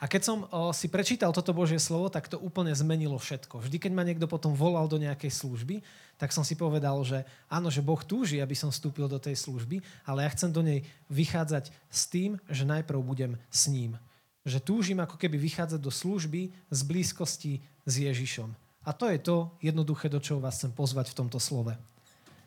[0.00, 3.60] A keď som o, si prečítal toto Božie slovo, tak to úplne zmenilo všetko.
[3.60, 5.84] Vždy, keď ma niekto potom volal do nejakej služby,
[6.16, 9.84] tak som si povedal, že áno, že Boh túži, aby som vstúpil do tej služby,
[10.08, 14.00] ale ja chcem do nej vychádzať s tým, že najprv budem s ním.
[14.48, 18.56] Že túžim ako keby vychádzať do služby z blízkosti s Ježišom.
[18.88, 21.76] A to je to jednoduché, do čoho vás chcem pozvať v tomto slove.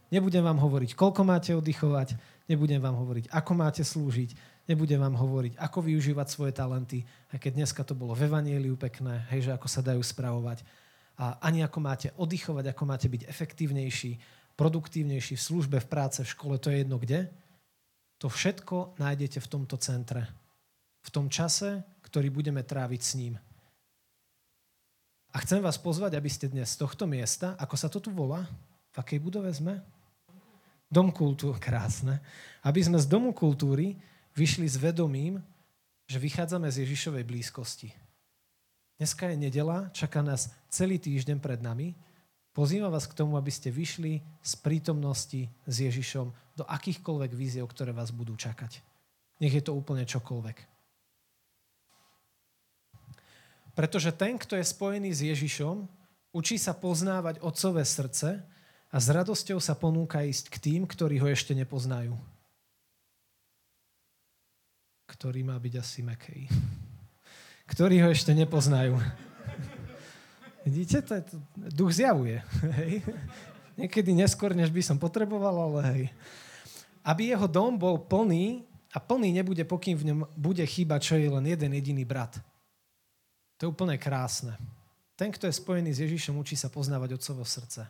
[0.09, 2.17] Nebudem vám hovoriť, koľko máte oddychovať,
[2.49, 7.03] nebudem vám hovoriť, ako máte slúžiť, nebudem vám hovoriť, ako využívať svoje talenty,
[7.35, 10.63] aj keď dneska to bolo v Evanieliu pekné, hej, že ako sa dajú spravovať.
[11.19, 14.11] A ani ako máte oddychovať, ako máte byť efektívnejší,
[14.55, 17.29] produktívnejší v službe, v práce, v škole, to je jedno kde.
[18.21, 20.25] To všetko nájdete v tomto centre.
[21.03, 23.35] V tom čase, ktorý budeme tráviť s ním.
[25.33, 28.45] A chcem vás pozvať, aby ste dnes z tohto miesta, ako sa to tu volá,
[28.93, 29.81] v akej budove sme?
[30.93, 32.21] Dom kultúry, krásne.
[32.61, 33.97] Aby sme z domu kultúry
[34.33, 35.41] vyšli s vedomím,
[36.09, 37.89] že vychádzame z Ježišovej blízkosti.
[38.97, 41.97] Dneska je nedela, čaká nás celý týždeň pred nami.
[42.53, 47.89] Pozývam vás k tomu, aby ste vyšli z prítomnosti s Ježišom do akýchkoľvek víziev, ktoré
[47.89, 48.85] vás budú čakať.
[49.41, 50.57] Nech je to úplne čokoľvek.
[53.73, 55.89] Pretože ten, kto je spojený s Ježišom,
[56.29, 58.45] učí sa poznávať otcové srdce
[58.93, 62.13] a s radosťou sa ponúka ísť k tým, ktorí ho ešte nepoznajú.
[65.13, 66.49] Ktorý má byť asi mekej.
[67.69, 68.97] Ktorí ho ešte nepoznajú.
[70.65, 71.35] Vidíte, to je to,
[71.69, 72.41] duch zjavuje.
[72.81, 73.05] Hej.
[73.77, 76.03] Niekedy neskôr, než by som potreboval, ale hej.
[77.05, 81.29] Aby jeho dom bol plný a plný nebude, pokým v ňom bude chýbať, čo je
[81.29, 82.39] len jeden jediný brat.
[83.59, 84.57] To je úplne krásne.
[85.13, 87.85] Ten, kto je spojený s Ježišom, učí sa poznávať otcovo srdce.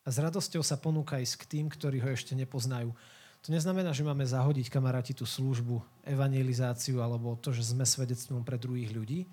[0.00, 2.94] A s radosťou sa ponúka ísť k tým, ktorí ho ešte nepoznajú.
[3.40, 8.60] To neznamená, že máme zahodiť kamaráti tú službu, evangelizáciu alebo to, že sme svedectvom pre
[8.60, 9.24] druhých ľudí.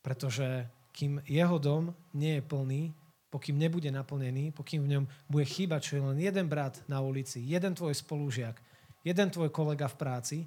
[0.00, 2.82] Pretože kým jeho dom nie je plný,
[3.30, 7.42] pokým nebude naplnený, pokým v ňom bude chýbať, čo je len jeden brat na ulici,
[7.42, 8.58] jeden tvoj spolužiak,
[9.02, 10.38] jeden tvoj kolega v práci,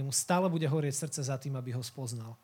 [0.00, 2.40] mu stále bude horieť srdce za tým, aby ho spoznal.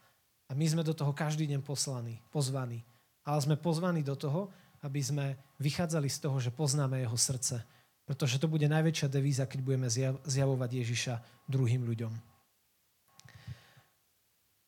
[0.48, 2.85] A my sme do toho každý deň poslaní, pozvaní.
[3.24, 4.52] Ale sme pozvaní do toho,
[4.85, 7.64] aby sme vychádzali z toho, že poznáme jeho srdce.
[8.09, 9.88] Pretože to bude najväčšia devíza, keď budeme
[10.25, 12.12] zjavovať Ježiša druhým ľuďom.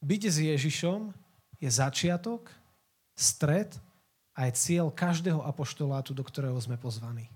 [0.05, 1.09] Byť s Ježišom
[1.57, 2.53] je začiatok,
[3.17, 3.73] stred
[4.37, 7.33] a je cieľ každého apoštolátu, do ktorého sme pozvaní.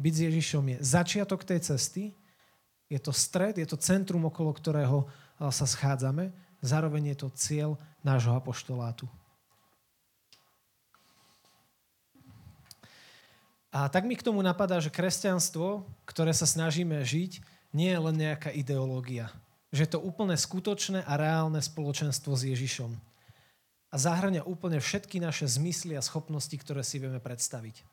[0.00, 2.16] Byť s Ježišom je začiatok tej cesty,
[2.88, 6.32] je to stred, je to centrum, okolo ktorého sa schádzame
[6.64, 7.70] zároveň je to cieľ
[8.00, 9.04] nášho apoštolátu.
[13.76, 17.44] A tak mi k tomu napadá, že kresťanstvo, ktoré sa snažíme žiť,
[17.76, 19.28] nie je len nejaká ideológia.
[19.68, 22.96] Že je to úplne skutočné a reálne spoločenstvo s Ježišom.
[23.92, 27.84] A zahrania úplne všetky naše zmysly a schopnosti, ktoré si vieme predstaviť.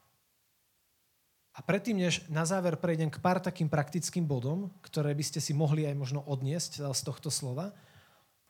[1.52, 5.52] A predtým, než na záver prejdem k pár takým praktickým bodom, ktoré by ste si
[5.52, 7.76] mohli aj možno odniesť z tohto slova,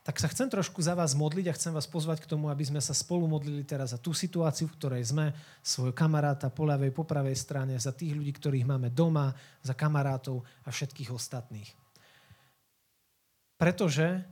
[0.03, 2.83] tak sa chcem trošku za vás modliť a chcem vás pozvať k tomu, aby sme
[2.83, 5.31] sa spolu modlili teraz za tú situáciu, v ktorej sme,
[5.63, 9.31] svojho kamaráta po ľavej, po pravej strane, za tých ľudí, ktorých máme doma,
[9.63, 11.71] za kamarátov a všetkých ostatných.
[13.55, 14.27] Pretože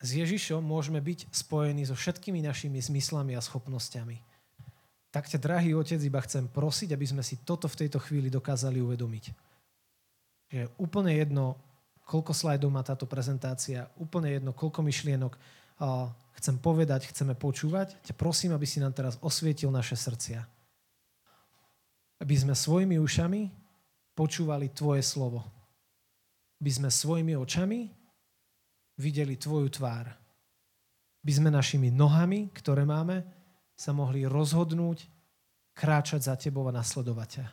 [0.00, 4.16] s Ježišom môžeme byť spojení so všetkými našimi zmyslami a schopnosťami.
[5.12, 8.80] Tak ťa, drahý otec, iba chcem prosiť, aby sme si toto v tejto chvíli dokázali
[8.80, 9.24] uvedomiť.
[10.48, 11.60] Je úplne jedno,
[12.10, 15.38] koľko slajdov má táto prezentácia, úplne jedno, koľko myšlienok
[16.42, 17.94] chcem povedať, chceme počúvať.
[18.02, 20.42] Ťa prosím, aby si nám teraz osvietil naše srdcia.
[22.18, 23.46] Aby sme svojimi ušami
[24.18, 25.46] počúvali Tvoje slovo.
[26.58, 27.88] Aby sme svojimi očami
[28.98, 30.10] videli Tvoju tvár.
[31.22, 33.22] Aby sme našimi nohami, ktoré máme,
[33.78, 35.06] sa mohli rozhodnúť
[35.72, 37.46] kráčať za Tebou a nasledovať ťa.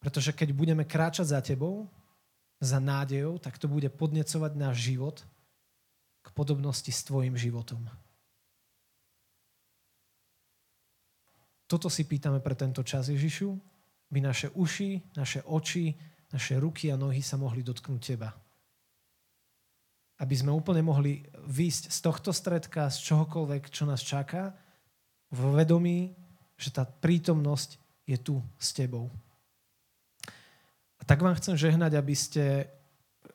[0.00, 1.84] Pretože keď budeme kráčať za Tebou,
[2.60, 5.16] za nádejou, tak to bude podnecovať náš život
[6.24, 7.84] k podobnosti s tvojim životom.
[11.66, 13.58] Toto si pýtame pre tento čas Ježišu,
[14.06, 15.98] by naše uši, naše oči,
[16.30, 18.30] naše ruky a nohy sa mohli dotknúť Teba.
[20.16, 24.54] Aby sme úplne mohli výjsť z tohto stredka, z čohokoľvek, čo nás čaká,
[25.34, 26.14] vo vedomí,
[26.54, 27.76] že tá prítomnosť
[28.06, 29.10] je tu s Tebou
[31.06, 32.66] tak vám chcem žehnať, aby ste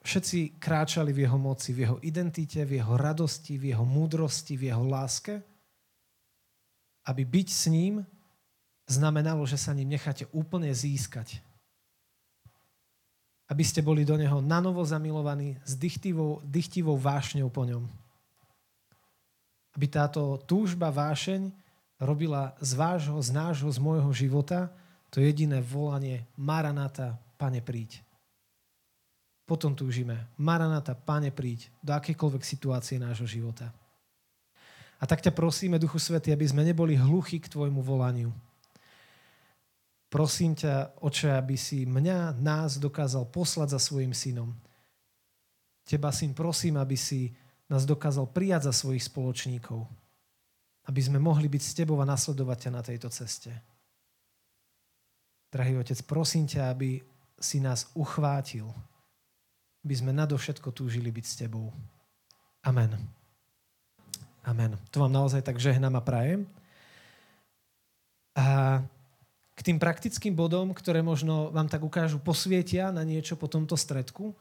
[0.03, 4.76] všetci kráčali v jeho moci, v jeho identite, v jeho radosti, v jeho múdrosti, v
[4.76, 5.39] jeho láske.
[7.07, 8.03] Aby byť s ním
[8.91, 11.39] znamenalo, že sa ním necháte úplne získať.
[13.47, 17.88] Aby ste boli do neho nanovo zamilovaní s dychtivou, dychtivou vášňou po ňom.
[19.72, 21.51] Aby táto túžba, vášeň
[22.03, 24.67] robila z vášho, z nášho, z môjho života
[25.11, 28.05] to jediné volanie Maranata, Pane, príď.
[29.49, 30.29] Potom túžime.
[30.37, 33.73] Maranata, Pane, príď do akékoľvek situácie nášho života.
[35.01, 38.29] A tak ťa prosíme, Duchu Svety, aby sme neboli hluchí k Tvojmu volaniu.
[40.13, 44.53] Prosím ťa, Oče, aby si mňa, nás dokázal poslať za svojim synom.
[45.81, 47.33] Teba, syn, prosím, aby si
[47.65, 49.89] nás dokázal prijať za svojich spoločníkov.
[50.85, 53.49] Aby sme mohli byť s Tebou a nasledovať ťa na tejto ceste.
[55.51, 57.11] Drahý Otec, prosím ťa, aby
[57.41, 58.69] si nás uchvátil,
[59.81, 61.73] by sme nadovšetko túžili byť s Tebou.
[62.61, 62.93] Amen.
[64.45, 64.77] Amen.
[64.93, 66.45] To vám naozaj tak žehnám a prajem.
[68.37, 68.79] A
[69.57, 74.37] k tým praktickým bodom, ktoré možno vám tak ukážu, posvietia na niečo po tomto stredku,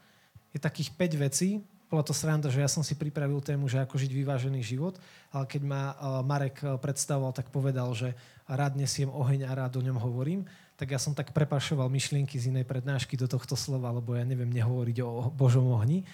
[0.53, 1.49] je takých 5 vecí.
[1.91, 4.95] Bola to sranda, že ja som si pripravil tému, že ako žiť vyvážený život,
[5.27, 5.83] ale keď ma
[6.23, 8.15] Marek predstavoval, tak povedal, že
[8.47, 10.47] rád nesiem oheň a rád o ňom hovorím
[10.81, 14.49] tak ja som tak prepašoval myšlienky z inej prednášky do tohto slova, lebo ja neviem
[14.49, 16.09] nehovoriť o Božom ohni.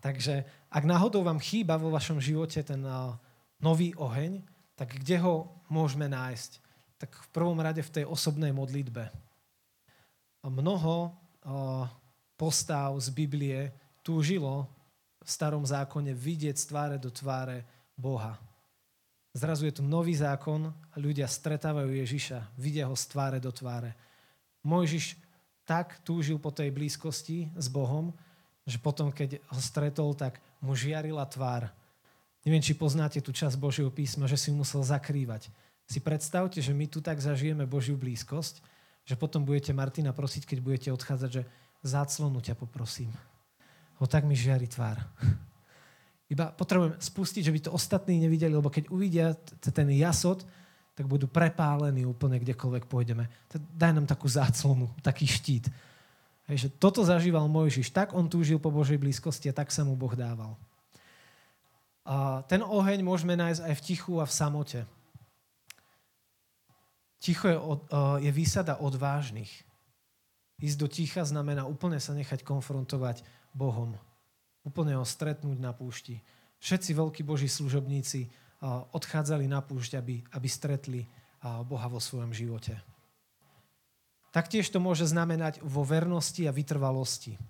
[0.00, 2.80] Takže ak náhodou vám chýba vo vašom živote ten
[3.60, 4.40] nový oheň,
[4.72, 6.64] tak kde ho môžeme nájsť?
[6.96, 9.12] Tak v prvom rade v tej osobnej modlitbe.
[10.48, 11.12] Mnoho
[12.40, 13.68] postav z Biblie
[14.00, 14.64] túžilo
[15.20, 18.40] v starom zákone vidieť z tváre do tváre Boha.
[19.36, 23.92] Zrazu je tu nový zákon a ľudia stretávajú Ježiša, vidia ho z tváre do tváre.
[24.66, 25.14] Mojžiš
[25.62, 28.10] tak túžil po tej blízkosti s Bohom,
[28.66, 31.70] že potom, keď ho stretol, tak mu žiarila tvár.
[32.42, 35.50] Neviem, či poznáte tú časť Božieho písma, že si musel zakrývať.
[35.86, 38.58] Si predstavte, že my tu tak zažijeme Božiu blízkosť,
[39.06, 41.42] že potom budete Martina prosiť, keď budete odchádzať, že
[41.86, 43.14] záclonu ťa poprosím.
[44.02, 44.98] Ho tak mi žiari tvár.
[46.26, 50.42] Iba potrebujem spustiť, že by to ostatní nevideli, lebo keď uvidia ten jasot,
[50.96, 53.28] tak budú prepálení úplne kdekoľvek pôjdeme.
[53.52, 55.68] Daj nám takú záclonu, taký štít.
[56.48, 57.92] Hej, že toto zažíval Mojžiš.
[57.92, 60.56] Tak on túžil po Božej blízkosti a tak sa mu Boh dával.
[62.06, 64.80] A ten oheň môžeme nájsť aj v tichu a v samote.
[67.20, 67.58] Ticho je,
[68.24, 69.50] je výsada odvážnych.
[70.62, 73.20] Ísť do ticha znamená úplne sa nechať konfrontovať
[73.52, 73.98] Bohom.
[74.64, 76.24] Úplne ho stretnúť na púšti.
[76.62, 78.32] Všetci veľkí Boží služobníci
[78.64, 81.04] odchádzali na púšť, aby, aby stretli
[81.44, 82.76] Boha vo svojom živote.
[84.32, 87.40] Taktiež to môže znamenať vo vernosti a vytrvalosti.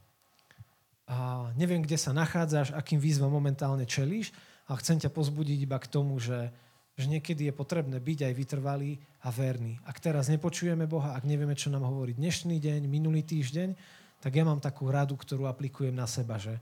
[1.06, 4.34] A neviem, kde sa nachádzaš, akým výzvam momentálne čelíš,
[4.66, 6.50] a chcem ťa pozbudiť iba k tomu, že,
[6.98, 9.78] že niekedy je potrebné byť aj vytrvalý a verný.
[9.86, 13.78] Ak teraz nepočujeme Boha, ak nevieme, čo nám hovorí dnešný deň, minulý týždeň,
[14.18, 16.58] tak ja mám takú radu, ktorú aplikujem na seba, že,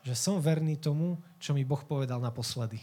[0.00, 2.80] že som verný tomu, čo mi Boh povedal naposledy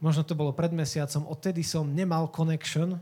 [0.00, 2.96] možno to bolo pred mesiacom, odtedy som nemal connection,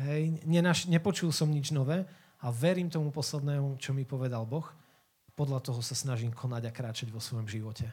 [0.00, 2.08] hej, nenaš, nepočul som nič nové
[2.40, 4.66] a verím tomu poslednému, čo mi povedal Boh.
[5.34, 7.88] Podľa toho sa snažím konať a kráčať vo svojom živote.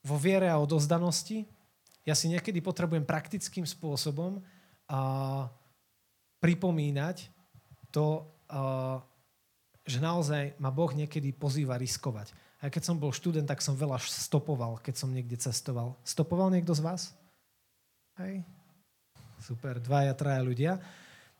[0.00, 1.44] vo viere a odozdanosti.
[2.08, 4.40] Ja si niekedy potrebujem praktickým spôsobom
[4.88, 5.00] a,
[6.40, 7.28] pripomínať
[7.92, 9.00] to, a,
[9.84, 12.32] že naozaj ma Boh niekedy pozýva riskovať.
[12.60, 15.96] Aj keď som bol študent, tak som veľa stopoval, keď som niekde cestoval.
[16.04, 17.02] Stopoval niekto z vás?
[18.20, 18.44] Hej?
[19.40, 20.76] Super, dvaja, traja ľudia.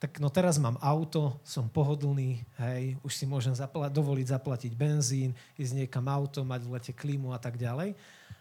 [0.01, 5.37] Tak no teraz mám auto, som pohodlný, hej, už si môžem zapla- dovoliť zaplatiť benzín,
[5.61, 7.93] ísť niekam auto, mať v lete klímu a tak ďalej.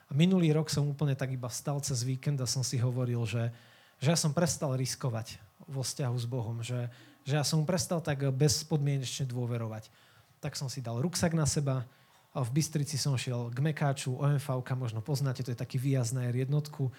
[0.08, 3.52] A minulý rok som úplne tak iba vstal cez víkend a som si hovoril, že,
[4.00, 5.36] že ja som prestal riskovať
[5.68, 6.88] vo vzťahu s Bohom, že,
[7.28, 9.92] že ja som prestal tak bezpodmienečne dôverovať.
[10.40, 14.62] Tak som si dal ruksak na seba a v Bystrici som šiel k Mekáču, OMV,
[14.78, 16.94] možno poznáte, to je taký výjazd na jednotku.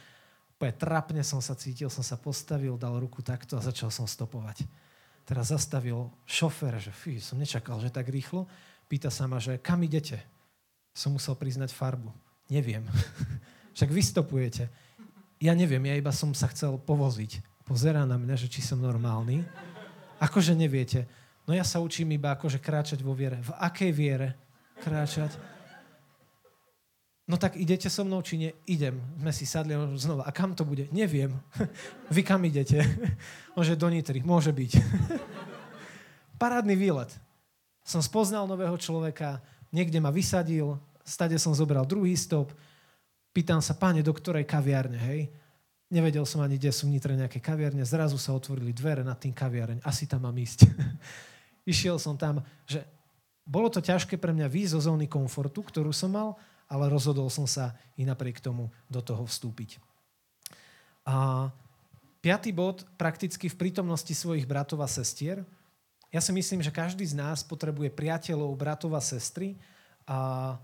[0.59, 4.67] Poje trapne som sa cítil, som sa postavil, dal ruku takto a začal som stopovať.
[5.23, 8.51] Teraz zastavil šofér, že fí, som nečakal, že tak rýchlo.
[8.91, 10.19] Pýta sa ma, že kam idete?
[10.91, 12.11] Som musel priznať farbu
[12.51, 12.83] Neviem.
[13.79, 14.67] Však vystopujete.
[15.39, 17.39] Ja neviem, ja iba som sa chcel povoziť.
[17.63, 19.47] Pozerá na mňa, že či som normálny.
[20.19, 21.07] Akože neviete.
[21.47, 23.39] No ja sa učím iba akože kráčať vo viere.
[23.41, 24.29] V akej viere
[24.81, 25.37] kráčať?
[27.31, 28.51] No tak idete so mnou, či nie?
[28.67, 28.99] Idem.
[29.23, 30.27] Sme si sadli znova.
[30.27, 30.91] A kam to bude?
[30.91, 31.39] Neviem.
[32.15, 32.83] Vy kam idete?
[33.57, 34.19] Môže do Nitry.
[34.27, 34.73] Môže byť.
[36.43, 37.15] Parádny výlet.
[37.87, 39.39] Som spoznal nového človeka,
[39.71, 40.75] niekde ma vysadil,
[41.07, 42.51] stade som zobral druhý stop,
[43.31, 45.31] pýtam sa, páne, do ktorej kaviárne, hej?
[45.91, 47.83] Nevedel som ani, kde sú v Nitre nejaké kaviarne.
[47.83, 49.83] Zrazu sa otvorili dvere nad tým kaviareň.
[49.83, 50.71] Asi tam mám ísť.
[51.67, 52.87] Išiel som tam, že
[53.51, 56.39] bolo to ťažké pre mňa výjsť zo zóny komfortu, ktorú som mal,
[56.71, 59.83] ale rozhodol som sa i napriek tomu do toho vstúpiť.
[61.03, 61.51] A
[62.23, 65.43] piatý bod, prakticky v prítomnosti svojich bratov a sestier.
[66.15, 69.59] Ja si myslím, že každý z nás potrebuje priateľov, bratov a sestry
[70.07, 70.55] a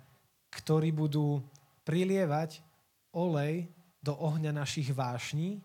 [0.55, 1.43] ktorí budú
[1.83, 2.63] prilievať
[3.11, 3.67] olej
[3.99, 5.59] do ohňa našich vášní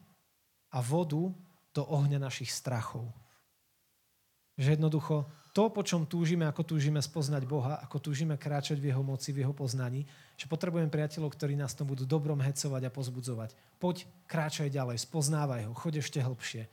[0.74, 1.30] a vodu
[1.70, 3.06] do ohňa našich strachov.
[4.58, 9.04] Že jednoducho to, po čom túžime, ako túžime spoznať Boha, ako túžime kráčať v Jeho
[9.04, 10.08] moci, v Jeho poznaní,
[10.40, 13.52] že potrebujem priateľov, ktorí nás tom budú dobrom hecovať a pozbudzovať.
[13.76, 16.64] Poď, kráčaj ďalej, spoznávaj ho, choď ešte hlbšie.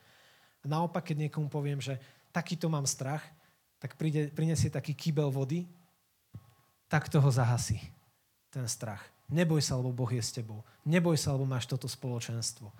[0.62, 1.98] A naopak, keď niekomu poviem, že
[2.30, 3.26] takýto mám strach,
[3.82, 5.66] tak príde, prinesie taký kýbel vody,
[6.86, 7.78] tak toho zahasí
[8.50, 9.02] ten strach.
[9.28, 10.64] Neboj sa, lebo Boh je s tebou.
[10.88, 12.72] Neboj sa, lebo máš toto spoločenstvo.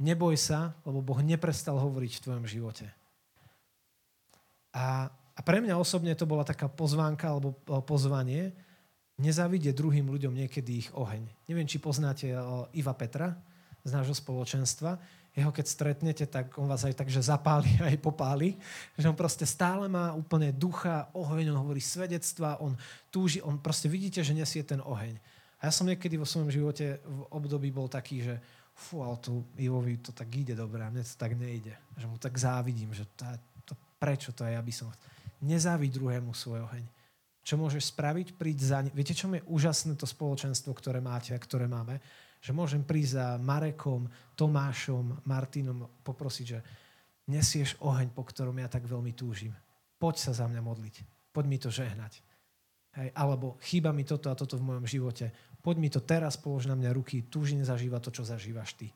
[0.00, 2.86] Neboj sa, lebo Boh neprestal hovoriť v tvojom živote.
[4.70, 5.10] A,
[5.40, 7.56] a pre mňa osobne to bola taká pozvánka alebo
[7.88, 8.52] pozvanie,
[9.16, 11.24] nezávidieť druhým ľuďom niekedy ich oheň.
[11.48, 12.28] Neviem, či poznáte
[12.76, 13.32] Iva Petra
[13.80, 18.58] z nášho spoločenstva jeho keď stretnete, tak on vás aj tak, že zapáli aj popáli.
[18.98, 22.74] Že on proste stále má úplne ducha, oheň, on hovorí svedectva, on
[23.14, 25.14] túži, on proste vidíte, že nesie ten oheň.
[25.60, 28.34] A ja som niekedy vo svojom živote v období bol taký, že
[28.72, 31.76] fú, ale tu Ivovi to tak ide dobre a mne to tak nejde.
[32.00, 33.28] Že mu tak závidím, že to,
[33.68, 35.09] to, prečo to aj ja by som chcel.
[35.40, 36.84] Nezávidť druhému svoj oheň.
[37.40, 38.36] Čo môžeš spraviť?
[38.36, 38.90] Príď za ne.
[38.92, 41.98] Viete, čo je úžasné to spoločenstvo, ktoré máte a ktoré máme?
[42.40, 46.58] že môžem prísť za Marekom, Tomášom, Martinom poprosiť, že
[47.28, 49.52] nesieš oheň, po ktorom ja tak veľmi túžim.
[50.00, 50.94] Poď sa za mňa modliť.
[51.30, 52.24] Poď mi to žehnať.
[52.96, 55.30] Hej, alebo chýba mi toto a toto v mojom živote.
[55.60, 58.88] Poď mi to teraz, polož na mňa ruky, túžim zažívať to, čo zažívaš ty.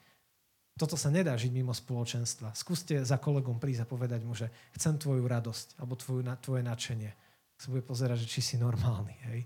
[0.75, 2.51] Toto sa nedá žiť mimo spoločenstva.
[2.59, 7.11] Skúste za kolegom prísť a povedať mu, že chcem tvoju radosť alebo tvoju, tvoje nadšenie.
[7.55, 9.14] Sa bude pozerať, že či si normálny.
[9.31, 9.41] Hej?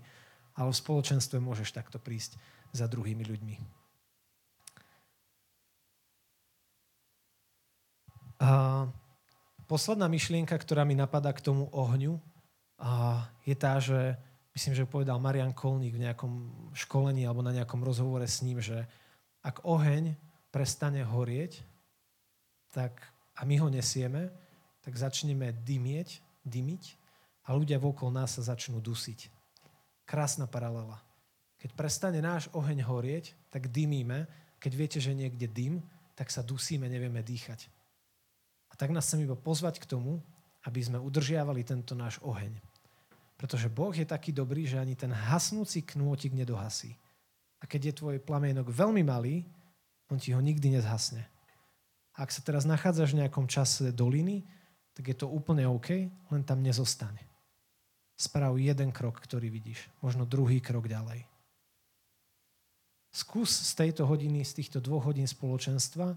[0.57, 2.41] Ale v spoločenstve môžeš takto prísť
[2.73, 3.55] za druhými ľuďmi.
[8.39, 8.49] A
[9.69, 12.17] posledná myšlienka, ktorá mi napadá k tomu ohňu,
[12.79, 14.15] a je tá, že
[14.55, 16.31] myslím, že povedal Marian Kolník v nejakom
[16.71, 18.87] školení alebo na nejakom rozhovore s ním, že
[19.43, 20.15] ak oheň
[20.49, 21.61] prestane horieť,
[22.69, 23.01] tak,
[23.37, 24.29] a my ho nesieme,
[24.85, 26.83] tak začneme dymieť, dymiť
[27.49, 29.29] a ľudia vokol nás sa začnú dusiť.
[30.05, 31.01] Krásna paralela.
[31.59, 34.25] Keď prestane náš oheň horieť, tak dymíme.
[34.61, 35.83] Keď viete, že niekde dym,
[36.15, 37.69] tak sa dusíme, nevieme dýchať
[38.79, 40.23] tak nás chcem iba pozvať k tomu,
[40.63, 42.55] aby sme udržiavali tento náš oheň.
[43.35, 46.95] Pretože Boh je taký dobrý, že ani ten hasnúci knôtik nedohasí.
[47.59, 49.43] A keď je tvoj plamienok veľmi malý,
[50.09, 51.25] on ti ho nikdy nezhasne.
[52.19, 54.43] Ak sa teraz nachádzaš v nejakom čase doliny,
[54.91, 57.23] tak je to úplne OK, len tam nezostane.
[58.19, 61.23] Sprav jeden krok, ktorý vidíš, možno druhý krok ďalej.
[63.09, 66.13] Skús z tejto hodiny, z týchto dvoch hodín spoločenstva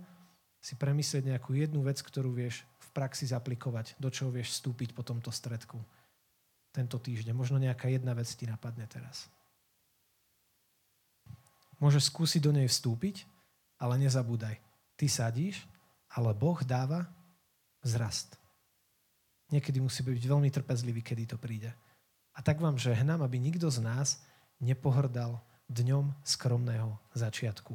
[0.59, 5.07] si premyslieť nejakú jednu vec, ktorú vieš v praxi zaplikovať, do čoho vieš vstúpiť po
[5.07, 5.79] tomto stredku
[6.73, 7.37] tento týždeň.
[7.37, 9.29] Možno nejaká jedna vec ti napadne teraz.
[11.83, 13.27] môžeš skúsiť do nej vstúpiť,
[13.83, 14.63] ale nezabúdaj.
[14.95, 15.67] Ty sadíš,
[16.15, 17.11] ale Boh dáva
[17.83, 18.39] vzrast.
[19.51, 21.75] Niekedy musí byť veľmi trpezlivý, kedy to príde.
[22.33, 24.23] A tak vám žehnám, aby nikto z nás
[24.63, 27.75] nepohrdal dňom skromného začiatku.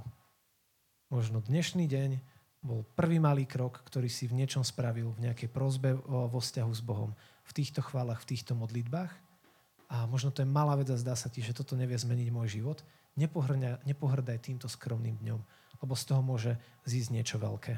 [1.12, 2.12] Možno dnešný deň
[2.64, 6.82] bol prvý malý krok, ktorý si v niečom spravil, v nejakej prozbe vo vzťahu s
[6.82, 7.14] Bohom,
[7.45, 9.12] v týchto chválach, v týchto modlitbách.
[9.88, 12.60] A možno to je malá vec a zdá sa ti, že toto nevie zmeniť môj
[12.60, 12.82] život.
[13.16, 15.39] Nepohrdaj týmto skromným dňom,
[15.84, 16.55] lebo z toho môže
[16.88, 17.78] zísť niečo veľké.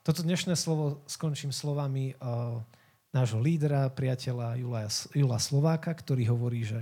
[0.00, 2.16] Toto dnešné slovo skončím slovami
[3.12, 4.56] nášho lídra, priateľa
[5.12, 6.80] Jula, Slováka, ktorý hovorí, že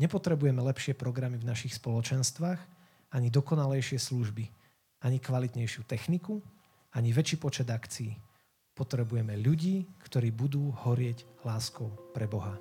[0.00, 2.60] nepotrebujeme lepšie programy v našich spoločenstvách,
[3.12, 4.48] ani dokonalejšie služby,
[5.04, 6.40] ani kvalitnejšiu techniku,
[6.96, 8.16] ani väčší počet akcií.
[8.72, 12.56] Potrebujeme ľudí, ktorí budú horieť láskou pre Boha.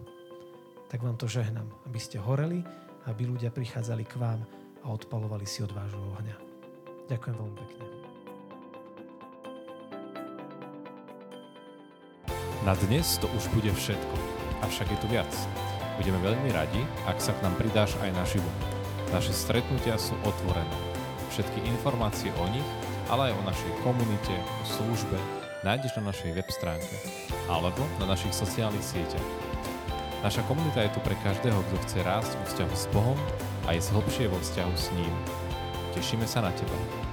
[0.91, 2.63] Tak vám to žehnám, aby ste horeli,
[3.07, 4.43] aby ľudia prichádzali k vám
[4.87, 6.37] a odpalovali si od vášho ohňa.
[7.11, 7.83] Ďakujem veľmi pekne.
[12.63, 14.15] Na dnes to už bude všetko,
[14.63, 15.31] avšak je tu viac.
[15.99, 18.47] Budeme veľmi radi, ak sa k nám pridáš aj na živo.
[19.11, 20.77] Naše stretnutia sú otvorené.
[21.35, 22.65] Všetky informácie o nich,
[23.11, 25.19] ale aj o našej komunite, o službe
[25.63, 26.95] nájdeš na našej web stránke
[27.47, 29.27] alebo na našich sociálnych sieťach.
[30.23, 33.19] Naša komunita je tu pre každého, kto chce rásť vo vzťahu s Bohom
[33.67, 35.13] a je hlbšie vo vzťahu s ním.
[35.91, 37.06] Tešíme sa na teba.